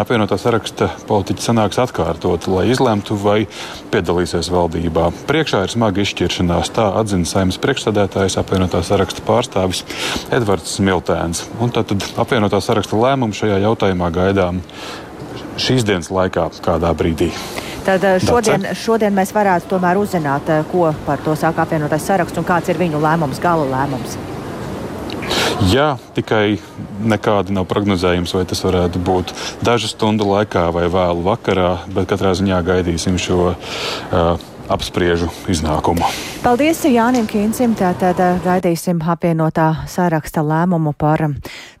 apvienotā 0.00 0.38
saraksta 0.40 0.88
politiķi 1.08 1.44
sanāks 1.44 1.80
atkārtot, 1.82 2.46
lai 2.50 2.66
izlemtu, 2.72 3.16
vai 3.18 3.46
piedalīsies 3.92 4.50
valdībā. 4.52 5.10
Priekšā 5.28 5.64
ir 5.66 5.72
smaga 5.74 6.02
izšķiršanās, 6.04 6.72
tā 6.76 6.88
atzina 7.00 7.28
saimnes 7.28 7.60
priekšsēdētājs, 7.62 8.38
apvienotā 8.40 8.82
saraksta 8.86 9.24
pārstāvis 9.26 9.84
Edvards 10.32 10.76
Smiltēns. 10.78 11.46
Un 11.60 11.74
tad, 11.74 11.92
tad 11.92 12.06
apvienotā 12.24 12.62
saraksta 12.64 12.98
lēmumu 12.98 13.36
šajā 13.36 13.60
jautājumā 13.66 14.12
gaidām 14.14 14.62
šīs 15.60 15.84
dienas 15.88 16.12
laikā 16.12 16.48
kādā 16.64 16.92
brīdī. 16.96 17.32
Tad 17.82 18.04
eh, 18.06 18.20
šodien, 18.22 18.68
šodien 18.78 19.14
mēs 19.16 19.34
varētu 19.34 19.74
tomēr 19.74 19.98
uzzināt, 19.98 20.50
eh, 20.54 20.62
ko 20.70 20.92
par 21.06 21.22
to 21.24 21.34
saka 21.38 21.66
apvienotais 21.66 22.06
saraksts 22.06 22.38
un 22.38 22.46
kāds 22.46 22.70
ir 22.70 22.78
viņu 22.78 23.02
lēmums, 23.02 23.42
gala 23.42 23.66
lēmums. 23.66 24.16
Jā, 25.72 25.96
tikai 26.16 26.58
nekādi 27.06 27.54
nav 27.54 27.66
prognozējums, 27.70 28.32
vai 28.36 28.44
tas 28.48 28.62
varētu 28.64 29.02
būt 29.02 29.34
dažu 29.64 29.90
stundu 29.90 30.26
laikā 30.28 30.68
vai 30.74 30.86
vēlu 30.92 31.24
vakarā, 31.26 31.74
bet 31.92 32.08
katrā 32.10 32.32
ziņā 32.38 32.62
gaidīsim 32.66 33.18
šo 33.20 33.52
uh, 33.52 34.50
apspriežu 34.72 35.28
iznākumu. 35.50 36.06
Paldies 36.42 36.82
Jānim 36.88 37.28
Kīncim. 37.30 37.76
Tātad 37.78 38.20
gaidīsim 38.44 39.02
apvienotā 39.02 39.86
saraksta 39.90 40.44
lēmumu 40.46 40.94
par 40.98 41.28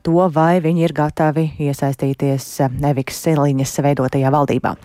to, 0.04 0.28
vai 0.32 0.60
viņi 0.64 0.86
ir 0.86 0.96
gatavi 0.96 1.48
iesaistīties 1.62 2.48
Neviks 2.82 3.22
Siliņas 3.24 3.76
veidotajā 3.88 4.32
valdībā. 4.34 4.76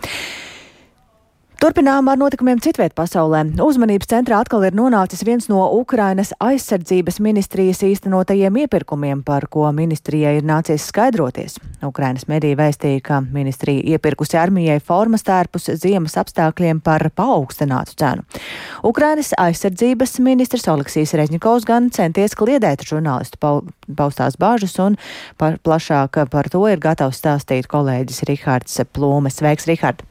Turpinām 1.58 2.06
ar 2.06 2.14
notikumiem 2.14 2.60
citviet 2.62 2.92
pasaulē. 2.94 3.40
Uzmanības 3.58 4.06
centrā 4.06 4.36
atkal 4.38 4.62
ir 4.68 4.76
nonācis 4.78 5.24
viens 5.26 5.48
no 5.50 5.64
Ukrainas 5.74 6.28
aizsardzības 6.38 7.16
ministrijas 7.18 7.80
īstenotajiem 7.82 8.60
iepirkumiem, 8.62 9.24
par 9.26 9.48
ko 9.50 9.64
ministrijai 9.74 10.36
ir 10.38 10.44
nācies 10.46 10.84
skaidroties. 10.86 11.56
Ukrainas 11.82 12.28
medija 12.30 12.54
vēstīja, 12.60 13.00
ka 13.08 13.18
ministrija 13.34 13.82
iepirkusi 13.96 14.38
armijai 14.38 14.76
formas 14.78 15.26
tērpus 15.26 15.66
ziemas 15.82 16.14
apstākļiem 16.22 16.78
par 16.78 17.02
paaugstinātu 17.18 17.96
cenu. 17.98 18.22
Ukrainas 18.86 19.32
aizsardzības 19.34 20.14
ministrs 20.22 20.68
Oleksijas 20.70 21.16
Reņikovs 21.18 21.66
gan 21.66 21.88
centies 21.90 22.38
kliedēt 22.38 22.84
žurnālistu 22.86 23.40
paustās 23.98 24.38
bāžas 24.38 24.78
un 24.84 24.94
par 25.42 25.58
plašāk 25.58 26.22
par 26.30 26.52
to 26.54 26.62
ir 26.70 26.78
gatavs 26.78 27.18
stāstīt 27.18 27.66
kolēģis 27.66 28.22
Rihards 28.30 28.78
Plūmes. 28.94 29.40
Sveiks, 29.42 29.66
Rihard! 29.66 30.06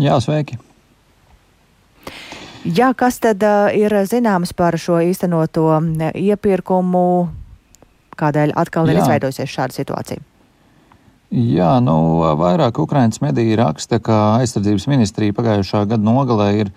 Jā, 0.00 0.16
sveiki! 0.24 0.56
Jā, 2.62 2.92
kas 2.94 3.18
tad 3.18 3.42
uh, 3.42 3.68
ir 3.74 3.92
zināms 4.06 4.54
par 4.54 4.78
šo 4.78 5.00
īstenoto 5.02 5.66
iepirkumu? 6.14 7.06
Kādēļ 8.16 8.52
atkal 8.60 8.86
ir 8.92 9.00
Jā. 9.00 9.02
izveidojusies 9.02 9.50
šāda 9.50 9.74
situācija? 9.74 10.22
Jā, 11.32 11.78
nu, 11.80 11.96
vairāk 12.36 12.76
Ukraiņas 12.82 13.22
mediji 13.24 13.56
raksta, 13.56 13.98
ka 14.04 14.36
aizsardzības 14.42 14.84
ministrija 14.92 15.34
pagājušā 15.34 15.86
gada 15.88 16.04
nogalē 16.04 16.48
ir 16.60 16.72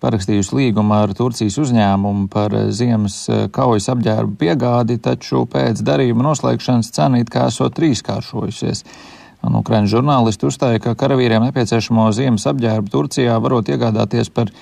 parakstījusi 0.00 0.56
līgumu 0.56 0.96
ar 0.96 1.12
Turcijas 1.14 1.58
uzņēmumu 1.60 2.30
par 2.32 2.56
ziemas 2.72 3.26
kaujas 3.52 3.90
apģērbu 3.92 4.38
piegādi, 4.40 4.96
taču 5.04 5.44
pēc 5.52 5.84
darījuma 5.84 6.24
noslēgšanas 6.30 6.90
cena 6.96 7.20
it 7.20 7.28
kā 7.30 7.46
esot 7.52 7.76
trīskāršojusies. 7.76 8.82
Un 9.46 9.56
Ukraiņu 9.56 9.88
žurnālisti 9.94 10.44
uzstāja, 10.48 10.82
ka 10.84 10.96
karavīriem 10.98 11.46
nepieciešamo 11.46 12.10
ziemas 12.12 12.44
apģērbu 12.50 12.92
Turcijā 12.92 13.38
varot 13.40 13.70
iegādāties 13.72 14.28
par 14.34 14.52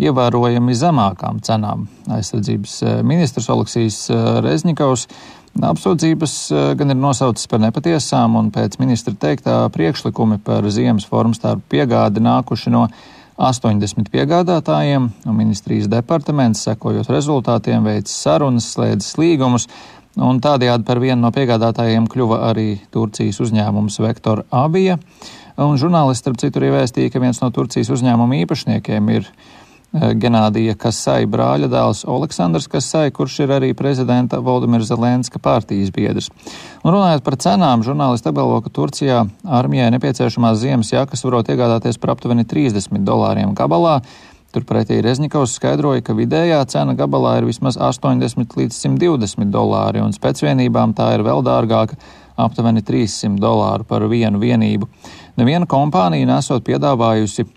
ievērojami 0.00 0.74
zemākām 0.74 1.38
cenām. 1.46 1.86
Aizsardzības 2.10 2.74
eh, 2.82 3.00
ministrs 3.06 3.48
Oleksijas 3.54 4.00
eh, 4.10 4.22
Rezņikaus 4.42 5.06
apsūdzības 5.62 6.36
eh, 6.50 6.70
gan 6.80 6.90
ir 6.90 6.98
nosauctas 6.98 7.46
par 7.50 7.62
nepatiesām, 7.62 8.34
un 8.40 8.50
pēc 8.54 8.80
ministra 8.82 9.14
teiktā 9.14 9.60
priekšlikumi 9.74 10.40
par 10.42 10.66
ziemas 10.74 11.06
formstāru 11.06 11.62
piegādi 11.70 12.24
nākuši 12.24 12.74
no 12.74 12.88
80 13.38 14.10
piegādātājiem, 14.14 15.08
un 15.26 15.38
ministrijas 15.38 15.88
departaments, 15.90 16.66
sekojot 16.66 17.10
rezultātiem, 17.10 17.86
veids 17.86 18.14
sarunas, 18.14 18.72
slēdzas 18.74 19.14
līgumus 19.18 19.68
Un 20.14 20.38
tādējādi 20.38 20.86
par 20.86 21.00
vienu 21.02 21.18
no 21.24 21.30
piegādātājiem 21.34 22.06
kļuva 22.10 22.44
arī 22.50 22.68
Turcijas 22.94 23.40
uzņēmums 23.42 23.98
Vektor 24.04 24.44
Abija. 24.54 25.00
Un 25.58 25.74
žurnālisti, 25.78 26.22
starp 26.22 26.38
citu, 26.42 26.60
arī 26.60 26.70
vēstīja, 26.76 27.10
ka 27.10 27.22
viens 27.22 27.40
no 27.42 27.50
Turcijas 27.54 27.90
uzņēmuma 27.94 28.38
īpašniekiem 28.44 29.10
ir 29.10 29.26
eh, 29.26 30.12
Genādija 30.18 30.76
Kasai 30.78 31.26
brāļa 31.30 31.70
dēls 31.72 32.04
Aleksandrs 32.10 32.70
Kasai, 32.70 33.08
kurš 33.14 33.40
ir 33.42 33.54
arī 33.56 33.72
prezidenta 33.74 34.38
Valdemira 34.42 34.86
Zelenska 34.86 35.42
partijas 35.42 35.90
biedrs. 35.94 36.30
Un 36.84 36.94
runājot 36.94 37.26
par 37.26 37.38
cenām, 37.42 37.82
žurnālisti 37.86 38.30
apgalvo, 38.30 38.60
ka 38.62 38.70
Turcijā 38.74 39.24
armijai 39.46 39.90
nepieciešamās 39.96 40.62
ziemas 40.62 40.94
jakas 40.94 41.26
varot 41.26 41.50
iegādāties 41.50 41.98
par 41.98 42.14
aptuveni 42.14 42.46
30 42.46 43.02
dolāriem 43.06 43.54
gabalā, 43.58 44.00
Turpretī 44.54 45.00
Reznikovs 45.02 45.56
skaidroja, 45.58 46.02
ka 46.06 46.14
vidējā 46.14 46.60
cena 46.70 46.92
gabalā 46.94 47.40
ir 47.40 47.48
vismaz 47.48 47.74
80 47.74 48.54
līdz 48.54 48.76
120 48.76 49.50
dolāri, 49.50 49.98
un 49.98 50.14
spēcvienībām 50.14 50.94
tā 50.94 51.08
ir 51.16 51.24
vēl 51.26 51.42
dārgāka- 51.42 51.98
aptuveni 52.44 52.84
300 52.86 53.40
dolāru 53.42 53.82
par 53.88 54.06
vienu 54.06 54.38
vienību. 54.38 54.86
Neviena 55.36 55.66
kompānija 55.66 56.28
nesot 56.30 56.62
piedāvājusi 56.62 57.48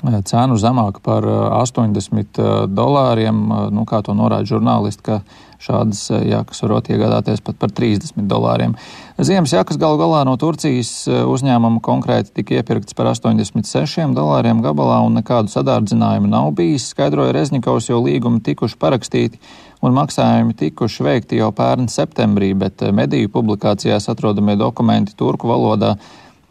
cenu 0.00 0.56
zemāku 0.56 1.02
par 1.04 1.24
80 1.26 2.40
dolāriem, 2.72 3.40
nu, 3.74 3.84
kā 3.84 4.00
to 4.02 4.14
norāda 4.16 4.48
žurnālisti, 4.48 5.02
ka 5.04 5.20
šādas 5.60 6.06
jakas 6.24 6.62
varot 6.64 6.88
iegādāties 6.88 7.42
pat 7.44 7.58
par 7.60 7.72
30 7.76 8.16
dolāriem. 8.30 8.74
Ziemas 9.20 9.52
jakas 9.52 9.76
galu 9.76 9.98
galā 10.00 10.22
no 10.24 10.36
Turcijas 10.40 11.04
uzņēmuma 11.08 11.82
konkrēti 11.84 12.32
tika 12.40 12.56
iepirktas 12.60 12.96
par 12.96 13.10
86 13.12 14.14
dolāriem 14.16 14.62
gabalā 14.64 15.02
un 15.04 15.18
nekādu 15.20 15.52
sadārdzinājumu 15.52 16.30
nav 16.32 16.54
bijis, 16.56 16.88
skaidroja 16.94 17.34
Rezņikovs, 17.36 17.90
jo 17.92 18.00
līgumi 18.00 18.40
tikuši 18.46 18.80
parakstīti 18.80 19.42
un 19.84 19.96
maksājumi 19.96 20.56
tikuši 20.64 21.04
veikti 21.04 21.40
jau 21.40 21.52
pērn 21.56 21.88
septembrī, 21.92 22.54
bet 22.56 22.84
mediju 22.96 23.32
publikācijās 23.36 24.08
atrodamie 24.12 24.56
dokumenti 24.60 25.16
turku 25.16 25.48
valodā 25.52 25.96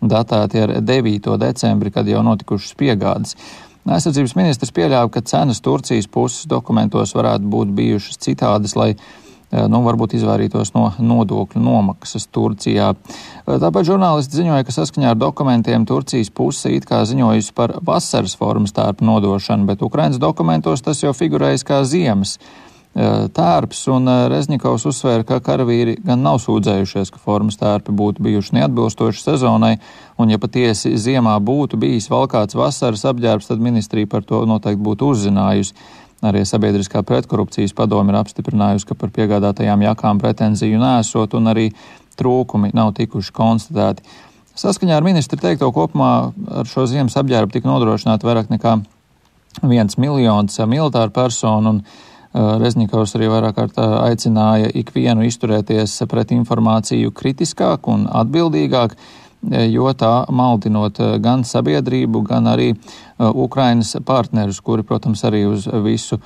datēti 0.02 0.62
ar 0.64 0.76
9. 0.82 1.34
decembri, 1.42 1.92
kad 1.92 2.08
jau 2.08 2.22
notikušas 2.26 2.76
piegādes. 2.80 3.36
Aizsardzības 3.90 4.36
ministrs 4.38 4.74
pieļāva, 4.76 5.10
ka 5.14 5.24
cenas 5.26 5.64
Turcijas 5.66 6.10
puses 6.12 6.46
dokumentos 6.50 7.16
varētu 7.16 7.48
būt 7.50 7.72
bijušas 7.78 8.20
citādas, 8.22 8.76
lai 8.78 8.92
eh, 8.94 9.66
nu, 9.72 9.82
varbūt 9.86 10.14
izvairītos 10.20 10.76
no 10.76 10.90
nodokļu 11.00 11.64
nomaksas 11.64 12.28
Turcijā. 12.36 12.92
Eh, 12.94 13.56
tāpēc 13.64 13.90
žurnālisti 13.90 14.42
ziņoja, 14.42 14.68
ka 14.68 14.76
saskaņā 14.76 15.16
ar 15.16 15.20
dokumentiem 15.20 15.88
Turcijas 15.90 16.30
puse 16.30 16.76
it 16.76 16.86
kā 16.90 17.02
ziņojusi 17.08 17.56
par 17.58 17.80
vasaras 17.82 18.36
formas 18.38 18.76
tērpu 18.78 19.08
nodošanu, 19.08 19.66
bet 19.72 19.82
Ukrainas 19.86 20.22
dokumentos 20.22 20.86
tas 20.86 21.02
jau 21.02 21.16
figurējas 21.16 21.66
kā 21.66 21.82
ziemas 21.88 22.38
tērps, 22.96 23.84
un 23.94 24.10
Rezņikovs 24.32 24.88
uzsvēra, 24.90 25.24
ka 25.28 25.40
karavīri 25.46 26.00
gan 26.04 26.24
nav 26.26 26.40
sūdzējušies, 26.44 27.12
ka 27.14 27.22
formas 27.22 27.60
tērpi 27.60 27.94
būtu 27.96 28.24
bijuši 28.26 28.58
neatbilstoši 28.58 29.24
sezonai, 29.24 29.76
un 30.18 30.34
ja 30.34 30.40
patiesi 30.42 30.96
ziemā 30.98 31.38
būtu 31.40 31.78
bijis 31.80 32.10
valkāts 32.10 32.58
vasaras 32.58 33.06
apģērbs, 33.06 33.52
tad 33.52 33.62
ministrija 33.62 34.10
par 34.10 34.26
to 34.26 34.42
noteikti 34.50 34.84
būtu 34.84 35.14
uzzinājusi. 35.14 35.76
Arī 36.20 36.42
sabiedriskā 36.44 37.00
pretkorupcijas 37.08 37.72
padome 37.72 38.12
ir 38.12 38.18
apstiprinājusi, 38.20 38.90
ka 38.90 38.98
par 39.00 39.14
piegādātajām 39.16 39.86
jakām 39.86 40.20
pretenziju 40.20 40.82
nesot, 40.82 41.38
un 41.38 41.48
arī 41.54 41.70
trūkumi 42.20 42.74
nav 42.76 42.92
tikuši 42.98 43.32
konstatēti. 43.38 44.04
Saskaņā 44.60 44.98
ar 44.98 45.06
ministru 45.06 45.40
teikto 45.40 45.70
kopumā 45.72 46.34
ar 46.60 46.68
šo 46.68 46.84
ziemas 46.92 47.16
apģērbu 47.22 47.54
tika 47.54 47.70
nodrošināti 47.70 48.28
vairāk 48.28 48.52
nekā 48.52 48.76
viens 49.64 49.96
miljons 49.96 50.60
militāru 50.68 51.14
personu, 51.16 51.78
un 51.78 52.09
Reznikovs 52.34 53.16
arī 53.18 53.30
vairāk 53.32 53.56
kārt 53.58 53.80
aicināja 53.82 54.70
ikvienu 54.78 55.26
izturēties 55.26 55.96
pret 56.10 56.30
informāciju 56.36 57.10
kritiskāk 57.18 57.90
un 57.90 58.06
atbildīgāk, 58.06 58.94
jo 59.74 59.94
tā 59.98 60.14
maldinot 60.30 61.00
gan 61.24 61.42
sabiedrību, 61.48 62.22
gan 62.28 62.52
arī 62.52 62.76
Ukrainas 63.18 63.96
partnerus, 64.06 64.62
kuri, 64.62 64.86
protams, 64.86 65.24
arī 65.26 65.48
uz 65.50 65.66
visu 65.84 66.20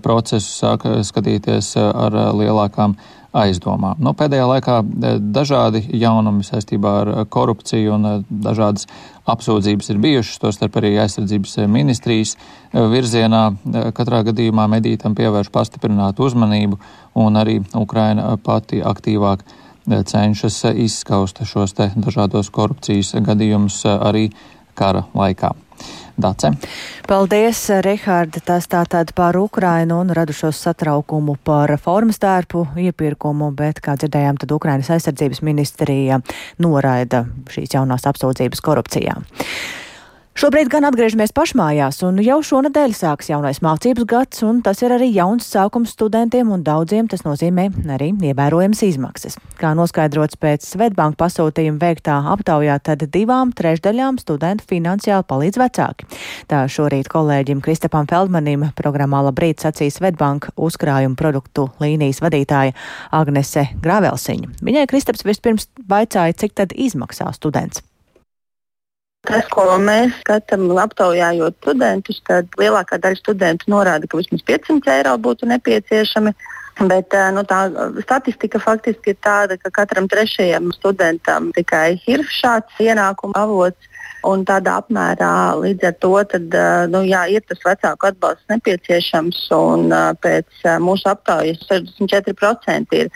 procesu 0.00 0.48
sāk 0.48 0.86
skatīties 1.04 1.74
ar 1.76 2.16
lielākām 2.38 2.96
aizdomām. 3.34 3.98
Nu, 4.02 4.14
pēdējā 4.16 4.44
laikā 4.48 4.76
e, 4.80 5.14
dažādi 5.34 5.82
jaunumi 5.98 6.46
saistībā 6.46 6.92
ar 7.00 7.10
e, 7.10 7.24
korupciju 7.30 7.96
un 7.96 8.08
e, 8.08 8.12
dažādas 8.44 8.86
apsūdzības 9.30 9.90
ir 9.90 10.00
bijušas, 10.04 10.40
tostarp 10.42 10.78
arī 10.78 10.94
aizsardzības 11.02 11.56
ministrijas 11.72 12.36
virzienā. 12.74 13.42
Katrā 13.96 14.20
gadījumā 14.28 14.68
medītam 14.76 15.16
pievērš 15.16 15.50
pastiprinātu 15.54 16.28
uzmanību 16.28 16.78
un 17.24 17.40
arī 17.40 17.58
Ukraina 17.80 18.34
pati 18.36 18.82
aktīvāk 18.84 19.46
cenšas 19.88 20.60
izskaust 20.74 21.40
šos 21.48 21.76
te 21.80 21.90
dažādos 21.96 22.52
korupcijas 22.52 23.16
gadījumus 23.24 23.80
arī 23.96 24.28
kara 24.76 25.06
laikā. 25.16 25.54
Dace. 26.14 26.52
Paldies, 27.08 27.60
Rihārda. 27.82 28.38
Tas 28.44 28.68
tātad 28.70 29.10
par 29.18 29.36
Ukrainu 29.36 29.98
un 30.04 30.12
radušos 30.14 30.60
satraukumu 30.62 31.34
par 31.44 31.74
formas 31.82 32.20
tērpu 32.22 32.66
iepirkumu, 32.86 33.50
bet, 33.56 33.82
kā 33.82 33.96
dzirdējām, 33.98 34.38
tad 34.38 34.54
Ukrainas 34.54 34.92
aizsardzības 34.94 35.42
ministrija 35.42 36.20
noraida 36.62 37.24
šīs 37.50 37.74
jaunās 37.74 38.06
apsūdzības 38.10 38.62
korupcijā. 38.62 39.18
Šobrīd 40.34 40.66
gan 40.66 40.82
atgriežamies 40.82 41.30
pašmājās, 41.30 42.00
un 42.02 42.16
jau 42.18 42.40
šonadēļ 42.42 42.94
sāks 42.98 43.28
jaunais 43.30 43.60
mācības 43.62 44.06
gads, 44.10 44.40
un 44.42 44.56
tas 44.66 44.80
ir 44.82 44.90
arī 44.90 45.06
jauns 45.14 45.46
sākums 45.46 45.92
studentiem, 45.94 46.50
un 46.50 46.64
daudziem 46.66 47.06
tas 47.06 47.22
nozīmē 47.22 47.68
arī 47.94 48.08
ievērojams 48.32 48.82
izmaksas. 48.82 49.38
Kā 49.60 49.70
noskaidrots 49.78 50.40
pēc 50.42 50.66
Svetbanka 50.66 51.20
pasūtījuma 51.22 51.78
veiktā 51.78 52.18
aptaujā, 52.32 52.80
tad 52.82 53.06
divām 53.14 53.54
trešdaļām 53.54 54.18
studentu 54.24 54.66
finansiāli 54.74 55.28
palīdz 55.30 55.62
vecāki. 55.62 56.10
Tā 56.50 56.64
šorīt 56.66 57.12
kolēģim 57.14 57.62
Kristapam 57.62 58.10
Feldmanim 58.10 58.66
programmā 58.74 59.22
Labrīt 59.28 59.62
sacīja 59.62 60.00
Svetbanka 60.00 60.50
uzkrājumu 60.58 61.14
produktu 61.14 61.70
līnijas 61.78 62.18
vadītāja 62.26 62.74
Agnese 63.14 63.68
Grāvelsiņa. 63.86 64.56
Viņai 64.66 64.86
Kristaps 64.90 65.22
vispirms 65.22 65.70
vaicāja, 65.86 66.34
cik 66.42 66.58
tad 66.58 66.74
izmaksā 66.74 67.30
students. 67.38 67.86
Tas, 69.24 69.46
ko 69.48 69.64
mēs 69.80 70.12
skatām, 70.20 70.66
aptaujājot 70.82 71.56
studentus, 71.62 72.18
tad 72.28 72.50
lielākā 72.60 72.98
daļa 73.00 73.20
studentu 73.22 73.70
norāda, 73.72 74.08
ka 74.08 74.20
vismaz 74.20 74.44
500 74.44 74.92
eiro 74.98 75.14
būtu 75.24 75.48
nepieciešami. 75.48 76.34
Bet 76.90 77.14
nu, 77.32 77.44
tā 77.46 77.60
statistika 78.02 78.58
faktiski 78.60 79.14
ir 79.14 79.18
tāda, 79.22 79.56
ka 79.62 79.70
katram 79.72 80.08
trešajam 80.10 80.72
studentam 80.74 81.52
tikai 81.54 82.00
ir 82.10 82.26
šāds 82.26 82.82
ienākuma 82.82 83.46
avots. 83.46 83.90
Un 84.24 84.40
tādā 84.48 84.78
apmērā 84.80 85.30
līdz 85.60 85.84
ar 85.84 85.96
to 86.00 86.12
tad, 86.32 86.54
nu, 86.88 87.02
jā, 87.04 87.26
ir 87.28 87.44
tas 87.44 87.60
vecāku 87.64 88.08
atbalsts 88.08 88.48
nepieciešams. 88.48 89.40
Un, 89.56 89.92
pēc 90.24 90.64
mūsu 90.80 91.10
aptaujas 91.12 91.60
64% 91.68 92.96
ir 93.00 93.12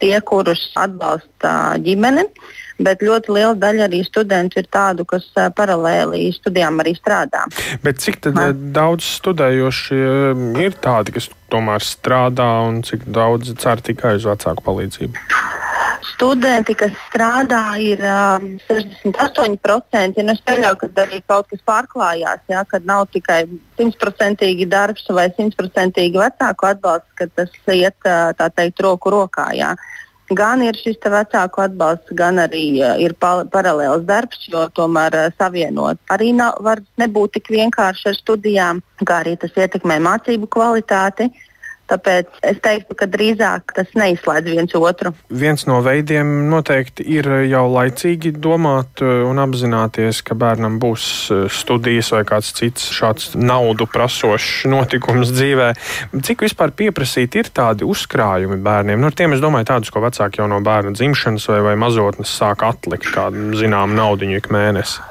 tie, 0.00 0.14
kurus 0.28 0.66
atbalsta 0.76 1.54
ģimene. 1.80 2.28
Uh, 2.28 2.60
bet 2.78 3.02
ļoti 3.04 3.34
liela 3.36 3.54
daļa 3.58 3.86
arī 3.88 4.02
studentu 4.06 4.60
ir 4.62 4.68
tādu, 4.72 5.06
kas 5.08 5.28
paralēli 5.56 6.30
studijām 6.36 6.80
arī 6.82 6.94
strādā. 6.98 7.44
Bet 7.84 8.02
cik 8.04 8.20
daudz 8.74 9.06
studējoši 9.18 10.02
ir 10.64 10.78
tādi, 10.82 11.16
kas 11.16 11.30
tomēr 11.52 11.84
strādā 11.84 12.48
un 12.68 12.82
cik 12.86 13.08
daudz 13.12 13.52
cer 13.60 13.82
tikai 13.84 14.16
uz 14.20 14.28
vecāku 14.28 14.64
palīdzību? 14.64 15.26
Studenti, 16.02 16.74
kas 16.78 16.94
strādā, 17.08 17.62
ir 17.82 18.00
um, 18.02 18.46
68%. 18.66 20.18
Ja 20.18 20.24
nu 20.26 20.34
es 20.34 20.42
pieļauju, 20.46 20.78
ka 20.80 20.88
arī 21.04 21.20
kaut 21.30 21.48
kas 21.50 21.62
pārklājās, 21.66 22.42
ja, 22.50 22.64
kad 22.68 22.86
nav 22.88 23.06
tikai 23.14 23.44
simtprocentīgi 23.78 24.66
darbs 24.70 25.06
vai 25.14 25.28
simtprocentīgi 25.36 26.18
vecāku 26.18 26.68
atbalsts, 26.72 27.10
ka 27.18 27.28
tas 27.38 27.54
iet 27.74 28.08
teikt 28.56 28.82
roku 28.82 29.14
rokā. 29.14 29.48
Ja. 29.58 29.74
Gan 30.38 30.62
ir 30.64 30.78
šis 30.78 30.98
vecāku 31.02 31.64
atbalsts, 31.64 32.14
gan 32.18 32.40
arī 32.42 32.64
uh, 32.80 32.94
ir 33.02 33.14
paralēls 33.20 34.04
darbs, 34.08 34.44
jo 34.52 34.66
tomēr 34.76 35.16
uh, 35.18 35.30
savienot 35.38 36.00
arī 36.14 36.32
nav, 36.36 36.58
var 36.64 36.82
nebūt 37.02 37.38
tik 37.38 37.52
vienkārši 37.54 38.12
ar 38.12 38.18
studijām, 38.18 38.82
kā 39.02 39.22
arī 39.24 39.36
tas 39.40 39.56
ietekmē 39.58 39.98
mācību 40.02 40.50
kvalitāti. 40.52 41.30
Uh, 41.32 41.48
Tāpēc 41.90 42.38
es 42.46 42.60
teiktu, 42.62 42.94
ka 42.96 43.06
drīzāk 43.10 43.74
tas 43.76 43.90
neizslēdz 43.98 44.52
viens 44.54 44.74
otru. 44.78 45.12
Viens 45.28 45.66
no 45.68 45.80
veidiem 45.84 46.30
noteikti 46.48 47.04
ir 47.18 47.26
jau 47.50 47.64
laicīgi 47.72 48.32
domāt 48.32 49.02
eh, 49.04 49.20
un 49.26 49.42
apzināties, 49.42 50.22
ka 50.24 50.36
bērnam 50.38 50.78
būs 50.82 51.06
eh, 51.34 51.42
studijas 51.52 52.12
vai 52.14 52.22
kāds 52.28 52.52
cits 52.56 52.88
šāds 52.94 53.32
naudu 53.36 53.88
prasošs 53.90 54.64
notikums 54.70 55.34
dzīvē. 55.34 55.72
Cik 56.22 56.46
vispār 56.46 56.72
pieprasīti 56.78 57.42
ir 57.42 57.52
tādi 57.52 57.88
uzkrājumi 57.88 58.60
bērniem? 58.62 59.02
Nu, 59.02 59.10
ar 59.10 59.18
tiem 59.18 59.36
es 59.36 59.42
domāju 59.44 59.72
tādus, 59.74 59.92
ko 59.92 60.04
vecāki 60.06 60.40
jau 60.40 60.48
no 60.48 60.62
bērna 60.64 60.94
dzimšanas 60.96 61.50
vai, 61.50 61.60
vai 61.66 61.76
mazotnes 61.82 62.32
sāk 62.32 62.64
atlikt 62.68 63.10
kādu 63.12 63.50
zinām 63.58 63.98
naudiņu 63.98 64.38
ik 64.38 64.48
mēnesi. 64.54 65.02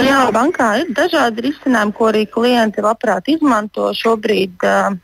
Jā, 0.00 0.24
bankā 0.34 0.72
ir 0.80 0.90
dažādi 0.94 1.50
risinājumi, 1.50 1.94
ko 1.94 2.08
arī 2.10 2.24
klienti 2.30 2.82
labprāt 2.82 3.28
izmanto 3.30 3.90
šobrīd. 3.96 4.56
Uh, 4.64 4.98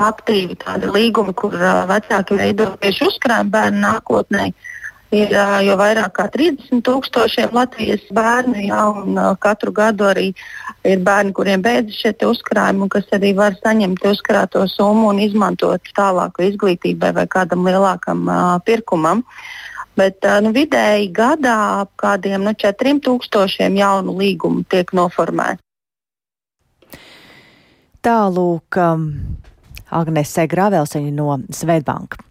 aktīvi 0.00 0.56
tādi 0.62 0.90
līgumi, 0.92 1.34
kur 1.36 1.54
uh, 1.56 1.82
vecāki 1.90 2.38
veido 2.38 2.70
tieši 2.82 3.08
uzkrājumu 3.10 3.52
bērnu 3.52 3.82
nākotnē. 3.82 4.52
Ir 5.12 5.32
uh, 5.36 5.58
jau 5.60 5.74
vairāk 5.76 6.14
kā 6.16 6.24
30 6.32 6.80
tūkstošiem 6.86 7.52
Latvijas 7.52 8.04
bērnu, 8.16 8.56
ja, 8.64 8.86
un 8.88 9.18
uh, 9.18 9.32
katru 9.40 9.74
gadu 9.76 10.06
arī 10.08 10.30
ir 10.88 11.02
bērni, 11.04 11.34
kuriem 11.36 11.64
beidzas 11.64 11.98
šie 12.00 12.14
uzkrājumi, 12.30 12.88
kas 12.92 13.10
arī 13.12 13.34
var 13.36 13.58
saņemt 13.58 14.06
uzkrāto 14.08 14.64
summu 14.72 15.10
un 15.12 15.20
izmantot 15.20 15.92
tālāku 15.98 16.46
izglītībai 16.48 17.12
vai 17.18 17.26
kādam 17.28 17.68
lielākam 17.68 18.24
uh, 18.24 18.56
pirkumam. 18.64 19.26
Bet 20.00 20.24
nu, 20.40 20.54
vidēji 20.56 21.10
gadā 21.12 21.82
ap 21.82 21.90
kādiem 22.00 22.46
nu, 22.46 22.54
4000 22.56 23.76
jaunu 23.76 24.16
līgumu 24.16 24.64
tiek 24.64 24.88
noformēti. 24.96 25.60
Tālūk, 28.02 28.80
um, 29.92 30.00
Agnese 30.00 30.46
Grāvelseņa 30.48 31.12
no 31.14 31.38
Svetbanka. 31.52 32.24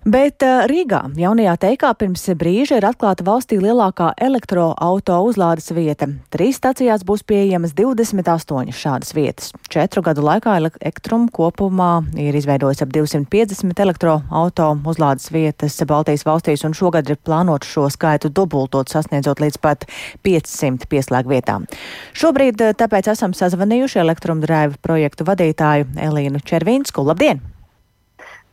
Bet 0.00 0.40
uh, 0.40 0.62
Rīgā, 0.64 1.02
jaunajā 1.20 1.58
teikā, 1.60 1.90
pirms 2.00 2.22
brīža 2.40 2.78
ir 2.78 2.86
atklāta 2.88 3.20
valstī 3.20 3.58
lielākā 3.60 4.14
elektroauto 4.16 5.18
uzlādes 5.28 5.68
vieta. 5.76 6.08
Trīs 6.32 6.56
stacijās 6.56 7.04
būs 7.04 7.20
pieejamas 7.28 7.74
28 7.76 8.72
šādas 8.72 9.12
vietas. 9.12 9.50
Četru 9.68 10.00
gadu 10.06 10.24
laikā 10.24 10.56
Elektrum 10.56 11.28
kopumā 11.28 11.90
ir 12.16 12.32
izveidojis 12.40 12.80
ap 12.80 12.96
250 12.96 13.84
elektroauto 13.84 14.70
uzlādes 14.88 15.28
vietas 15.36 15.76
Baltijas 15.84 16.24
valstīs, 16.24 16.64
un 16.64 16.72
šogad 16.72 17.12
ir 17.12 17.20
plānots 17.20 17.68
šo 17.68 17.90
skaitu 17.92 18.32
dubultot, 18.32 18.88
sasniedzot 18.88 19.44
līdz 19.44 19.60
pat 19.60 19.84
500 20.24 20.88
pieslēgu 20.88 21.36
vietām. 21.36 21.68
Šobrīd 22.16 22.70
tāpēc 22.80 23.12
esam 23.12 23.36
sazvanījuši 23.36 24.00
Elektrum 24.00 24.40
Drive 24.40 24.80
projektu 24.80 25.28
vadītāju 25.28 25.92
Elīnu 26.08 26.40
Červīnsku. 26.40 27.04
Labdien! 27.04 27.59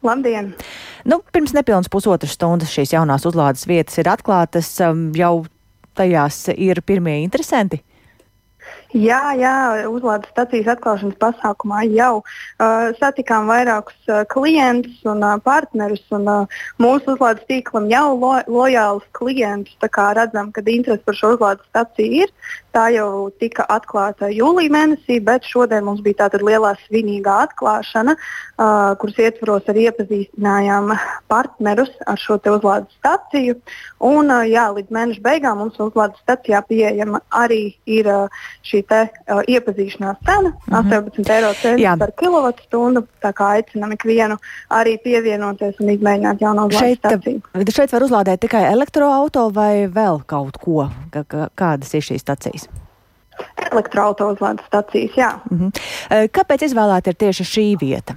Labdien! 0.05 0.53
Nu, 1.07 1.21
pirms 1.33 1.53
nepilnas 1.55 1.89
pusotras 1.89 2.35
stundas 2.37 2.73
šīs 2.73 2.93
jaunās 2.93 3.25
uzlādes 3.25 3.65
vietas 3.69 3.97
ir 3.97 4.09
atklātas, 4.11 4.69
um, 4.85 5.07
jau 5.17 5.45
tajās 5.97 6.47
ir 6.53 6.83
pirmie 6.85 7.19
interesanti. 7.23 7.81
Jā, 8.95 9.33
jā, 9.35 9.53
uzlādes 9.91 10.29
stācijas 10.31 10.69
atklāšanas 10.77 11.17
pasākumā 11.19 11.81
jau 11.91 12.21
uh, 12.21 12.93
satikām 12.95 13.49
vairākus 13.51 13.97
uh, 14.07 14.21
klientus 14.31 15.01
un 15.03 15.25
uh, 15.27 15.33
partnerus. 15.43 16.05
Un, 16.15 16.23
uh, 16.31 16.61
mūsu 16.79 17.17
uzlādes 17.17 17.43
tīklam 17.51 17.89
jau 17.91 18.15
lo, 18.15 18.31
lojālus 18.47 19.03
klientus. 19.11 19.75
Redzam, 20.17 20.53
ka 20.55 20.63
interese 20.63 21.03
par 21.03 21.17
šo 21.19 21.33
uzlādes 21.35 21.67
stāciju 21.67 22.23
ir. 22.23 22.31
Tā 22.71 22.85
jau 22.93 23.27
tika 23.41 23.65
atklāta 23.73 24.29
jūlijā 24.31 24.71
mēnesī, 24.71 25.17
bet 25.25 25.43
šodien 25.43 25.83
mums 25.83 25.99
bija 26.05 26.21
tāda 26.23 26.39
lielā 26.39 26.75
svinīgā 26.85 27.35
atklāšana, 27.47 28.13
uh, 28.15 28.93
kuras 29.01 29.19
ietvaros 29.19 29.67
arī 29.67 29.87
iepazīstinājām 29.89 30.93
partnerus 31.27 31.91
ar 32.07 32.21
šo 32.21 32.39
uzlādes 32.39 32.93
stāciju. 33.01 33.57
Un, 33.99 34.31
uh, 34.31 34.45
jā, 34.47 34.69
līdz 34.77 34.95
mēneša 34.95 35.25
beigām 35.25 35.59
mums 35.59 35.79
uzlādes 35.81 36.21
stācijā 36.23 36.61
pieejama 36.69 37.19
arī 37.35 37.75
ir 37.89 38.07
uh, 38.13 38.43
šī 38.63 38.76
te, 38.83 39.01
uh, 39.31 39.41
iepazīšanās 39.47 40.17
cena 40.25 40.49
mm 40.49 40.73
-hmm. 40.73 41.09
18 41.17 41.29
eiro 41.35 41.97
par 41.99 42.11
kilovatstundu. 42.19 43.07
Tā 43.21 43.33
kā 43.33 43.47
aicinām 43.57 43.91
ikvienu 43.91 44.37
arī 44.69 44.97
pievienoties 45.03 45.79
un 45.79 45.89
izmēģināt 45.89 46.41
jaunu 46.41 46.69
šeit, 46.71 46.99
staciju. 46.99 47.41
Šeit 47.69 47.91
var 47.91 48.01
uzlādēt 48.01 48.39
tikai 48.39 48.63
elektroautorātu 48.71 49.53
vai 49.53 49.87
vēl 49.87 50.21
kaut 50.25 50.57
ko? 50.57 50.89
Kādas 51.55 51.93
ir 51.93 52.01
šīs 52.01 52.21
stacijas? 52.21 52.69
Elektroautorāta 53.71 54.63
stacijas, 54.67 55.11
jā. 55.17 55.31
Mm 55.49 55.57
-hmm. 55.59 55.71
Kāpēc 56.31 56.63
izvēlēta 56.65 57.09
ir 57.09 57.15
tieši 57.15 57.43
šī 57.43 57.79
vieta? 57.79 58.15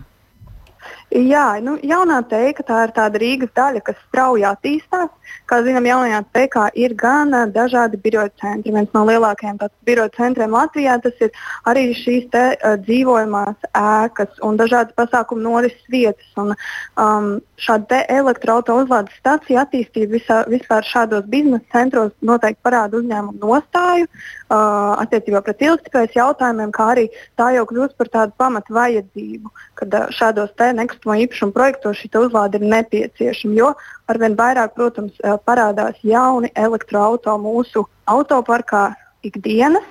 Jā, 1.10 1.58
nu, 1.58 1.72
jaunā 1.82 2.20
teika 2.30 2.62
tā 2.62 2.84
ir 2.86 2.92
tāda 2.94 3.18
Rīgas 3.18 3.50
daļa, 3.58 3.80
kas 3.82 3.96
strauji 4.04 4.44
attīstās. 4.46 5.08
Kā 5.50 5.58
zinām, 5.66 5.88
jaunajā 5.88 6.20
teikā 6.36 6.68
ir 6.78 6.94
gan 6.98 7.34
uh, 7.34 7.48
dažādi 7.50 7.98
biroju 7.98 8.30
centri. 8.38 8.70
Viens 8.70 8.94
no 8.94 9.02
lielākajiem 9.08 9.58
biroju 9.88 10.12
centriem 10.14 10.54
Latvijā 10.54 11.00
tas 11.02 11.18
ir 11.26 11.34
arī 11.66 11.88
šīs 11.98 12.28
te, 12.30 12.44
uh, 12.54 12.76
dzīvojamās 12.86 13.66
ēkas 13.74 14.38
un 14.46 14.60
dažādas 14.60 14.94
pasākumu 14.94 15.42
norises 15.48 15.90
vietas. 15.90 16.30
Un, 16.38 16.54
um, 16.94 17.30
šāda 17.58 18.04
elektroautorāta 18.06 18.84
uzlādes 18.84 19.18
stācija 19.18 19.66
attīstība 19.66 20.14
visā, 20.14 20.42
vispār 20.50 20.86
šādos 20.86 21.26
biznesa 21.30 21.66
centros 21.74 22.14
noteikti 22.22 22.62
parāda 22.62 23.02
uzņēmumu 23.02 23.42
nostāju 23.42 24.06
uh, 24.06 24.39
attiecībā 24.50 25.42
pret 25.46 25.62
ilgspējas 25.62 26.16
jautājumiem, 26.16 26.72
kā 26.74 26.88
arī 26.94 27.06
tā 27.38 27.50
jau 27.54 27.66
kļūst 27.70 27.96
par 27.98 28.10
tādu 28.14 28.34
pamatu 28.40 28.74
vajadzību, 28.74 29.52
kad 29.78 29.94
šādos 30.16 30.50
nekustamo 30.58 31.16
īpašumu 31.24 31.54
projektos 31.54 32.00
šī 32.00 32.10
uzlāde 32.18 32.58
ir 32.58 32.66
nepieciešama. 32.72 33.54
Jo 33.54 33.74
arvien 34.10 34.34
vairāk, 34.38 34.74
protams, 34.74 35.14
parādās 35.46 36.00
jauni 36.02 36.50
elektroautori 36.54 37.42
mūsu 37.44 37.86
autoparkā 38.10 38.90
ikdienas, 39.22 39.86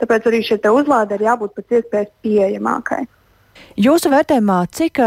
tāpēc 0.00 0.26
arī 0.26 0.42
šie 0.42 0.60
uzlāde 0.72 1.14
ir 1.14 1.26
jābūt 1.28 1.54
pēc 1.56 1.80
iespējas 1.80 2.12
pieejamākai. 2.24 3.04
Jūsu 3.80 4.10
vērtējumā, 4.12 4.58
cik 4.74 4.98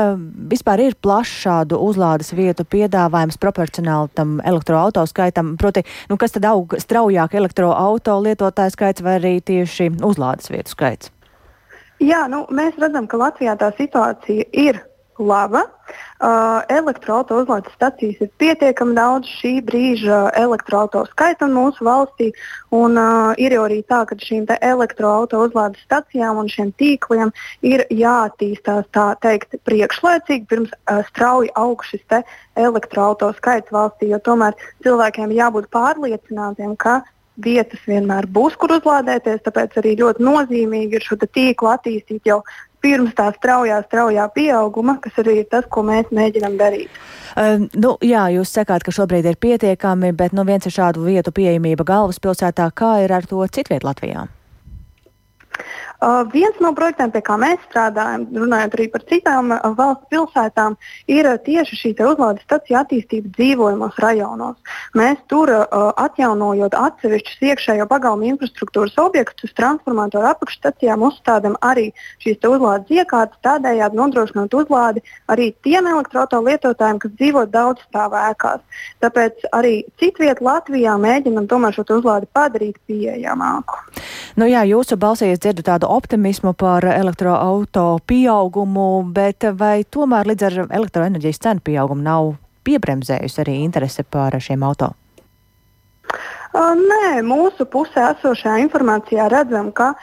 vispār 0.50 0.82
ir 0.86 0.96
plašs 1.04 1.34
šādu 1.44 1.78
uzlādes 1.84 2.32
vietu 2.34 2.66
piedāvājums 2.66 3.38
proporcionāli 3.42 4.10
tam 4.18 4.38
elektroautorāta 4.40 5.10
skaitam? 5.10 5.56
Proti, 5.62 5.84
nu, 6.10 6.18
kas 6.22 6.34
tad 6.36 6.48
aug 6.50 6.74
straujāk 6.80 7.36
elektroautorāta 7.38 8.16
lietotāju 8.24 8.74
skaits 8.74 9.04
vai 9.06 9.18
arī 9.20 9.36
tieši 9.46 9.92
uzlādes 10.02 10.50
vietu 10.54 10.74
skaits? 10.74 11.12
Jā, 12.04 12.26
nu, 12.32 12.44
mēs 12.52 12.80
redzam, 12.82 13.06
ka 13.08 13.20
Latvijā 13.20 13.54
tā 13.60 13.70
situācija 13.78 14.48
ir 14.52 14.82
laba. 15.20 15.64
Uh, 16.24 16.64
elektroautorāta 16.72 17.44
uzlādes 17.44 17.74
stacijas 17.76 18.22
ir 18.24 18.30
pietiekami 18.40 18.96
daudz 18.96 19.28
šī 19.42 19.58
brīža 19.68 20.20
elektroautorāta 20.40 21.12
skaitam 21.12 21.52
mūsu 21.58 21.84
valstī. 21.84 22.30
Un, 22.72 22.96
uh, 22.98 23.34
ir 23.38 23.56
jau 23.58 23.66
arī 23.68 23.82
tā, 23.84 24.04
ka 24.08 24.16
šīm 24.16 24.48
elektroautorāta 24.56 25.42
uzlādes 25.44 25.84
stacijām 25.84 26.40
un 26.40 26.48
šiem 26.48 26.72
tīkliem 26.80 27.34
ir 27.62 27.86
jāattīstās 27.92 28.88
tā 28.96 29.10
teikt 29.26 29.60
priekšlaicīgi, 29.68 30.48
pirms 30.48 30.72
uh, 30.72 31.04
strauji 31.12 31.52
aug 31.60 31.84
šis 31.84 32.06
elektroautorāta 32.56 33.38
skaits 33.42 33.76
valstī. 33.76 34.14
Jo 34.14 34.22
tomēr 34.24 34.56
cilvēkiem 34.86 35.36
jābūt 35.36 35.68
pārliecinātiem, 35.74 36.78
ka 36.80 37.02
vietas 37.42 37.82
vienmēr 37.88 38.28
būs, 38.30 38.58
kur 38.60 38.76
uzlādēties. 38.78 39.42
Tāpēc 39.46 39.80
arī 39.82 39.96
ļoti 40.02 40.24
nozīmīgi 40.24 41.00
ir 41.00 41.06
šo 41.06 41.18
tīklu 41.24 41.72
attīstīt 41.74 42.30
jau 42.30 42.42
pirms 42.84 43.16
tā 43.16 43.30
straujā, 43.38 43.80
straujā 43.88 44.28
pieauguma, 44.36 44.98
kas 45.02 45.18
arī 45.24 45.40
ir 45.42 45.50
tas, 45.52 45.66
ko 45.72 45.86
mēs 45.88 46.12
mēģinām 46.12 46.60
darīt. 46.60 46.92
Uh, 47.34 47.66
nu, 47.74 47.96
jā, 48.04 48.28
jūs 48.36 48.52
sakāt, 48.54 48.84
ka 48.84 48.94
šobrīd 48.94 49.30
ir 49.32 49.40
pietiekami, 49.42 50.12
bet 50.18 50.36
nu, 50.36 50.46
viens 50.48 50.68
ir 50.68 50.76
šādu 50.76 51.08
vietu 51.08 51.34
pieejamība 51.34 51.88
galvaspilsētā. 51.88 52.70
Kā 52.76 52.98
ir 53.06 53.16
ar 53.16 53.26
to 53.30 53.42
citviet 53.48 53.88
Latvijā? 53.88 54.28
Uh, 56.02 56.24
viens 56.34 56.58
no 56.60 56.74
projektiem, 56.76 57.12
pie 57.14 57.22
kā 57.24 57.38
mēs 57.40 57.62
strādājam, 57.70 58.26
runājot 58.36 58.74
arī 58.76 58.88
par 58.92 59.04
citām 59.08 59.54
uh, 59.56 59.70
valsts 59.78 60.10
pilsētām, 60.12 60.76
ir 61.08 61.30
uh, 61.30 61.38
tieši 61.46 61.78
šī 61.80 61.92
uzlādes 62.04 62.44
stacija 62.44 62.82
attīstība 62.84 63.32
dzīvojamos 63.38 64.00
rajonos. 64.04 64.58
Mēs 64.98 65.22
tur 65.32 65.50
atjaunojot 65.54 66.76
atsevišķus 66.76 67.46
iekšējo 67.50 67.86
pagalmu 67.90 68.28
infrastruktūras 68.32 68.98
objektus, 69.02 69.54
transformatoru 69.58 70.28
apakšstacijām 70.32 71.06
uzstādām 71.08 71.56
arī 71.64 71.90
šīs 72.24 72.44
uzlādes 72.48 72.92
iekārtas, 72.92 73.40
tādējādi 73.46 74.00
nodrošinot 74.00 74.58
uzlādi 74.60 75.04
arī 75.32 75.52
tiem 75.66 75.88
elektroautorāta 75.88 76.44
lietotājiem, 76.50 77.00
kas 77.04 77.16
dzīvo 77.20 77.46
daudzstāvā 77.54 78.26
ēkās. 78.34 78.62
Tāpēc 79.04 79.48
arī 79.56 79.74
citviet 80.02 80.42
Latvijā 80.44 80.98
mēģinam 81.00 81.48
tomēr 81.52 81.76
šo 81.76 81.86
uzlādi 81.98 82.30
padarīt 82.34 82.80
pieejamāku. 82.90 83.80
Nu 84.40 84.48
jā, 84.50 84.64
jūsu 84.68 84.98
balsī 85.00 85.32
es 85.34 85.42
dzirdu 85.44 85.66
tādu 85.68 85.90
optimismu 85.96 86.54
par 86.58 86.86
elektroauto 86.90 88.00
pieaugumu, 88.08 89.04
bet 89.14 89.46
vai 89.60 89.84
tomēr 89.84 90.32
līdz 90.32 90.50
ar 90.50 90.60
elektroenerģijas 90.70 91.44
cenu 91.46 91.64
pieaugumu 91.64 92.06
nav 92.06 92.34
piebremzējusi 92.68 93.42
arī 93.46 93.62
interese 93.64 94.04
par 94.04 94.40
šiem 94.42 94.64
auto? 94.66 94.94
Nē, 96.54 97.24
mūsu 97.26 97.66
pusē 97.66 98.12
esošajā 98.12 98.60
informācijā 98.62 99.26
redzam, 99.32 99.72
ka 99.74 99.96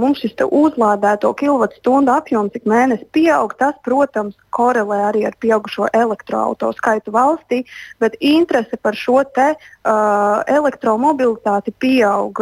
mums 0.00 0.22
šis 0.22 0.32
uzlādēto 0.46 1.28
kilovatstundu 1.36 2.14
apjoms 2.14 2.56
ik 2.56 2.64
mēnesi 2.64 3.04
pieaug. 3.12 3.52
Tas, 3.60 3.76
protams, 3.84 4.32
korelē 4.48 5.02
arī 5.10 5.26
ar 5.28 5.36
pieaugušo 5.44 5.90
elektroautorātu 5.92 6.80
skaitu 6.80 7.12
valstī, 7.12 7.58
bet 8.00 8.16
interese 8.16 8.80
par 8.80 8.96
šo 8.96 9.20
te, 9.36 9.50
uh, 9.52 10.40
elektromobilitāti 10.48 11.76
pieaug, 11.76 12.40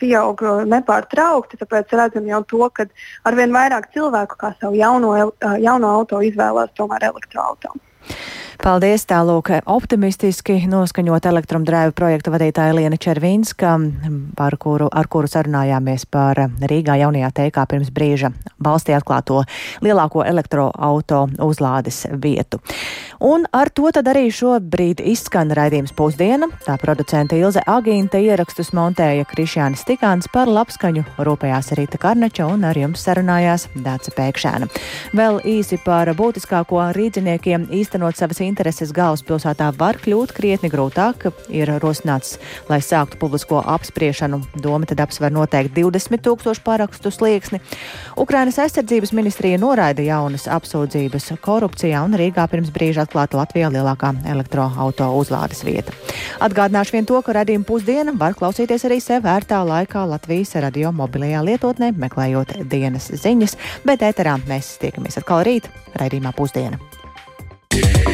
pieaug 0.00 0.44
nepārtraukti. 0.72 1.60
Tāpēc 1.60 1.92
redzam 1.92 2.30
jau 2.32 2.40
to, 2.48 2.70
ka 2.72 2.88
arvien 3.28 3.52
vairāk 3.52 3.92
cilvēku 3.92 4.40
kā 4.40 4.54
savu 4.56 4.80
jauno, 4.80 5.12
jauno 5.60 5.92
auto 6.00 6.24
izvēlās 6.24 6.72
tomēr 6.72 7.10
elektroautorātu. 7.12 7.84
Paldies, 8.62 9.02
tālūk, 9.10 9.50
optimistiski 9.66 10.60
noskaņot 10.70 11.26
elektromdrēvu 11.26 11.94
projektu 11.96 12.32
vadītāja 12.34 12.76
Liena 12.76 12.98
Červinska, 13.00 13.74
par 14.38 14.56
kuru, 14.62 14.86
ar 14.92 15.08
kuru 15.10 15.30
sarunājāmies 15.30 16.06
par 16.06 16.38
Rīgā 16.62 16.96
jaunajā 17.00 17.32
teikā 17.40 17.64
pirms 17.70 17.90
brīža 17.94 18.30
valstī 18.62 18.94
atklāto 18.94 19.42
lielāko 19.84 20.22
elektroauto 20.26 21.24
uzlādes 21.42 22.04
vietu. 22.22 22.60
Un 23.24 23.46
ar 23.56 23.70
to 23.74 23.90
tad 23.94 24.08
arī 24.10 24.28
šobrīd 24.34 25.00
izskan 25.00 25.50
raidījums 25.54 25.94
pusdiena. 25.96 26.48
Tā 26.66 26.76
producente 26.80 27.38
Ilze 27.38 27.62
Agīnta 27.66 28.20
ierakstus 28.20 28.72
montēja 28.76 29.26
Krišjānis 29.30 29.84
Tikāns 29.88 30.28
par 30.32 30.50
labskaņu, 30.50 31.04
rūpējās 31.24 31.72
Rīta 31.78 32.00
Karnača 32.02 32.46
un 32.52 32.66
ar 32.68 32.78
jums 32.78 33.02
sarunājās 33.06 33.68
Dāca 33.74 34.14
Pēkšēna. 34.14 34.70
Vēl 35.16 35.40
īsi 35.56 35.80
par 35.84 36.10
būtiskāko 36.18 36.82
rīdziniekiem 36.94 37.68
īstenot 37.74 38.18
savas 38.18 38.43
intereses 38.46 38.92
galvaspilsētā 38.94 39.70
var 39.78 39.98
kļūt 40.02 40.32
krietni 40.36 40.70
grūtāk. 40.72 41.28
Ir 41.52 41.70
rosināts, 41.82 42.38
lai 42.68 42.80
sāktu 42.84 43.18
publisko 43.20 43.60
apspriešanu. 43.74 44.40
Doma 44.62 44.88
tad 44.88 45.02
apsver 45.04 45.32
noteikti 45.34 45.82
20 45.82 46.22
tūkstošu 46.24 46.64
parakstu 46.64 47.12
slieksni. 47.14 47.60
Ukrainas 48.20 48.58
aizsardzības 48.62 49.14
ministrija 49.16 49.58
noraida 49.60 50.04
jaunas 50.04 50.46
apsūdzības 50.50 51.32
korupcijā 51.44 52.04
un 52.04 52.16
Rīgā 52.18 52.46
pirms 52.50 52.72
brīža 52.74 53.04
atklāta 53.06 53.40
Latvijā 53.40 53.70
lielākā 53.74 54.14
elektroauto 54.30 55.10
uzlādes 55.18 55.64
vieta. 55.66 55.94
Atgādināšu 56.44 56.98
vien 56.98 57.08
to, 57.08 57.20
ka 57.24 57.36
redzījuma 57.36 57.68
pusdiena 57.68 58.14
var 58.18 58.36
klausīties 58.38 58.86
arī 58.88 59.00
sev 59.02 59.24
vērtā 59.26 59.60
laikā 59.66 60.06
Latvijas 60.10 60.56
radio 60.64 60.92
mobilajā 60.94 61.44
lietotnē, 61.46 61.92
meklējot 61.98 62.58
dienas 62.70 63.10
ziņas, 63.12 63.58
bet 63.86 64.04
ēterā 64.06 64.38
mēs 64.48 64.76
tiekamies 64.82 65.20
atkal 65.22 65.44
rīt 65.46 65.70
raidījumā 65.98 66.34
pusdiena. 66.36 66.80
Yeah. 67.74 68.13